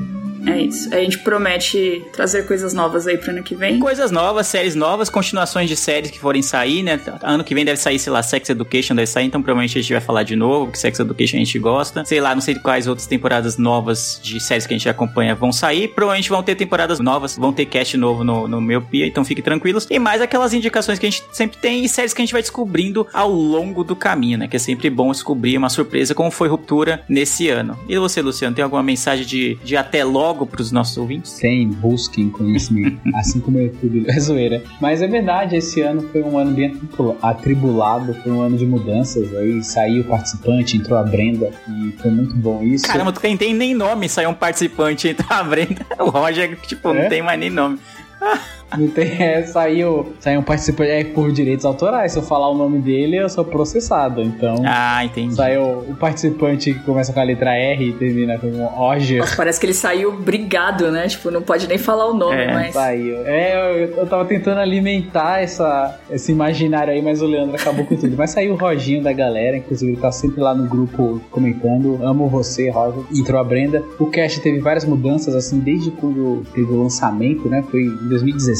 [0.46, 0.92] É isso.
[0.94, 3.78] A gente promete trazer coisas novas aí pro ano que vem.
[3.78, 7.00] Coisas novas, séries novas, continuações de séries que forem sair, né?
[7.22, 9.92] Ano que vem deve sair, sei lá, Sex Education deve sair, então provavelmente a gente
[9.92, 12.04] vai falar de novo, porque Sex Education a gente gosta.
[12.04, 15.52] Sei lá, não sei quais outras temporadas novas de séries que a gente acompanha vão
[15.52, 15.88] sair.
[15.88, 19.42] Provavelmente vão ter temporadas novas, vão ter cast novo no, no meu Pia, então fiquem
[19.42, 19.86] tranquilos.
[19.90, 22.42] E mais aquelas indicações que a gente sempre tem e séries que a gente vai
[22.42, 24.48] descobrindo ao longo do caminho, né?
[24.48, 27.78] Que é sempre bom descobrir uma surpresa como foi Ruptura nesse ano.
[27.88, 31.32] E você, Luciano, tem alguma mensagem de, de até logo pros nossos ouvintes?
[31.34, 34.10] Tem, busquem conhecimento, assim como eu tudo.
[34.10, 34.62] É zoeira.
[34.80, 38.66] Mas é verdade, esse ano foi um ano bem atribu- atribulado, foi um ano de
[38.66, 39.34] mudanças.
[39.36, 42.84] Aí saiu o participante, entrou a Brenda e foi muito bom isso.
[42.86, 45.84] Caramba, tu nem tem nem nome, saiu um participante entre a Brenda.
[45.98, 47.02] O Roger, tipo, É?
[47.02, 47.78] não tem mais nem nome.
[48.78, 52.12] Não tem, é, saiu, saiu um participante é, por direitos autorais.
[52.12, 54.22] Se eu falar o nome dele, eu sou processado.
[54.22, 55.34] Então, Ah, entendi.
[55.34, 59.18] saiu o participante que começa com a letra R e termina com Roger.
[59.20, 61.06] Nossa, parece que ele saiu brigado, né?
[61.08, 62.74] Tipo, não pode nem falar o nome, É, mas.
[62.74, 63.18] Saiu.
[63.26, 63.54] É,
[63.84, 68.14] eu, eu tava tentando alimentar essa, esse imaginário aí, mas o Leandro acabou com tudo.
[68.16, 71.98] Mas saiu o Roginho da galera, inclusive ele tá sempre lá no grupo comentando.
[72.02, 73.02] Amo você, Roger.
[73.14, 73.82] Entrou a Brenda.
[73.98, 77.62] O cast teve várias mudanças, assim, desde quando teve o lançamento, né?
[77.70, 78.08] Foi em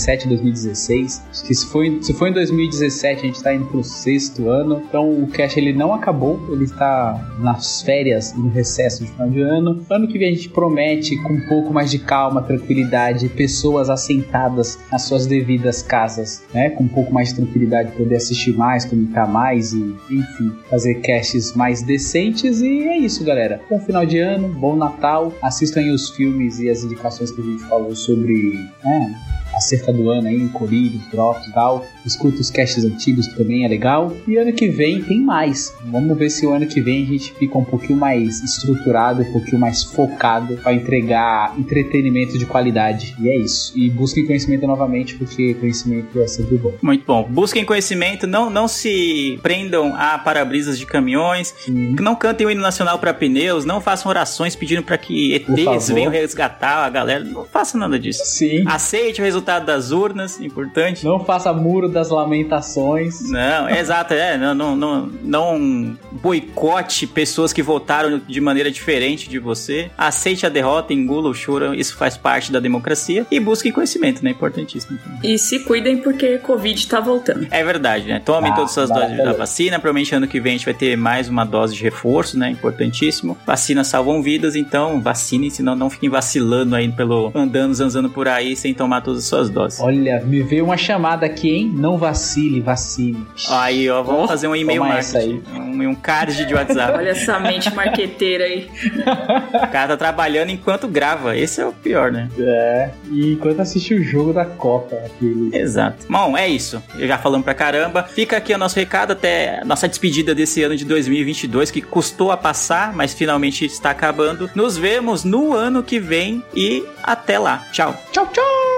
[0.04, 1.22] 2017, 2016.
[1.30, 4.82] Acho que se foi, se foi em 2017, a gente tá indo pro sexto ano.
[4.86, 9.40] Então o cast ele não acabou, ele está nas férias no recesso de final de
[9.40, 9.84] ano.
[9.90, 14.78] Ano que vem a gente promete com um pouco mais de calma, tranquilidade, pessoas assentadas
[14.90, 16.70] nas suas devidas casas, né?
[16.70, 21.54] Com um pouco mais de tranquilidade, poder assistir mais, comentar mais e, enfim, fazer casts
[21.54, 22.60] mais decentes.
[22.60, 23.60] E é isso, galera.
[23.70, 25.32] Bom final de ano, bom Natal.
[25.40, 28.52] Assistam aí os filmes e as indicações que a gente falou sobre.
[28.84, 31.86] né, acerca do ano aí, colírios, drops e tal.
[32.04, 34.14] Escuta os casts antigos que também é legal.
[34.26, 35.74] E ano que vem tem mais.
[35.84, 39.32] Vamos ver se o ano que vem a gente fica um pouquinho mais estruturado, um
[39.32, 43.16] pouquinho mais focado para entregar entretenimento de qualidade.
[43.18, 43.72] E é isso.
[43.76, 46.72] E busquem conhecimento novamente, porque conhecimento é sempre bom.
[46.82, 47.24] Muito bom.
[47.28, 51.96] Busquem conhecimento, não, não se prendam a para-brisas de caminhões, Sim.
[52.00, 56.10] não cantem o hino nacional para pneus, não façam orações pedindo para que ETs venham
[56.10, 57.24] resgatar a galera.
[57.24, 58.22] Não faça nada disso.
[58.24, 58.64] Sim.
[58.66, 61.04] Aceite o resultado das urnas, importante.
[61.04, 63.28] Não faça muro das lamentações.
[63.28, 64.36] Não, é exato, é.
[64.36, 69.90] Não, não, não, não boicote pessoas que votaram de maneira diferente de você.
[69.96, 73.26] Aceite a derrota, engula o choro, isso faz parte da democracia.
[73.30, 74.30] E busque conhecimento, né?
[74.30, 74.98] Importantíssimo.
[75.22, 77.46] E se cuidem porque Covid tá voltando.
[77.50, 78.20] É verdade, né?
[78.24, 79.78] Tomem Ah, todas as suas doses da vacina.
[79.78, 82.50] Provavelmente ano que vem a gente vai ter mais uma dose de reforço, né?
[82.50, 83.36] Importantíssimo.
[83.46, 88.56] Vacinas salvam vidas, então vacinem, senão não fiquem vacilando aí pelo andando, zanzando por aí
[88.56, 89.80] sem tomar todas as suas doses.
[89.80, 91.72] Olha, me veio uma chamada aqui, hein?
[91.74, 93.26] Não vacile, vacine.
[93.48, 95.42] Aí, ó, vamos Oh, fazer um e-mail marketing.
[95.54, 96.96] Um, um card de WhatsApp.
[96.98, 98.68] Olha essa mente marqueteira aí.
[99.54, 101.36] o cara tá trabalhando enquanto grava.
[101.36, 102.28] Esse é o pior, né?
[102.38, 104.96] É, e enquanto assiste o jogo da Copa.
[105.04, 105.56] Aquele...
[105.56, 106.06] Exato.
[106.08, 106.82] Bom, é isso.
[106.96, 108.02] Eu já falamos pra caramba.
[108.04, 112.30] Fica aqui o nosso recado até a nossa despedida desse ano de 2022, que custou
[112.30, 114.50] a passar, mas finalmente está acabando.
[114.54, 117.64] Nos vemos no ano que vem e até lá.
[117.72, 117.94] Tchau.
[118.12, 118.73] Tchau, tchau!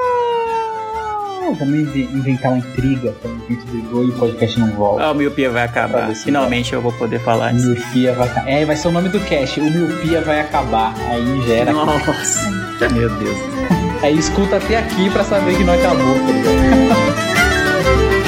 [1.54, 5.04] Vamos inve- inventar uma intriga pra gente brigou e o podcast não volta.
[5.04, 6.14] Ah, o miopia vai acabar.
[6.14, 7.68] Finalmente eu vou poder falar isso.
[7.70, 8.48] Miopia vai acabar.
[8.50, 9.60] É, vai ser o nome do cast.
[9.60, 10.94] O Miopia vai acabar.
[11.10, 11.72] Aí gera.
[11.72, 12.50] Nossa,
[12.92, 13.36] meu Deus.
[14.02, 17.26] Aí escuta até aqui pra saber que não acabou, tá ligado?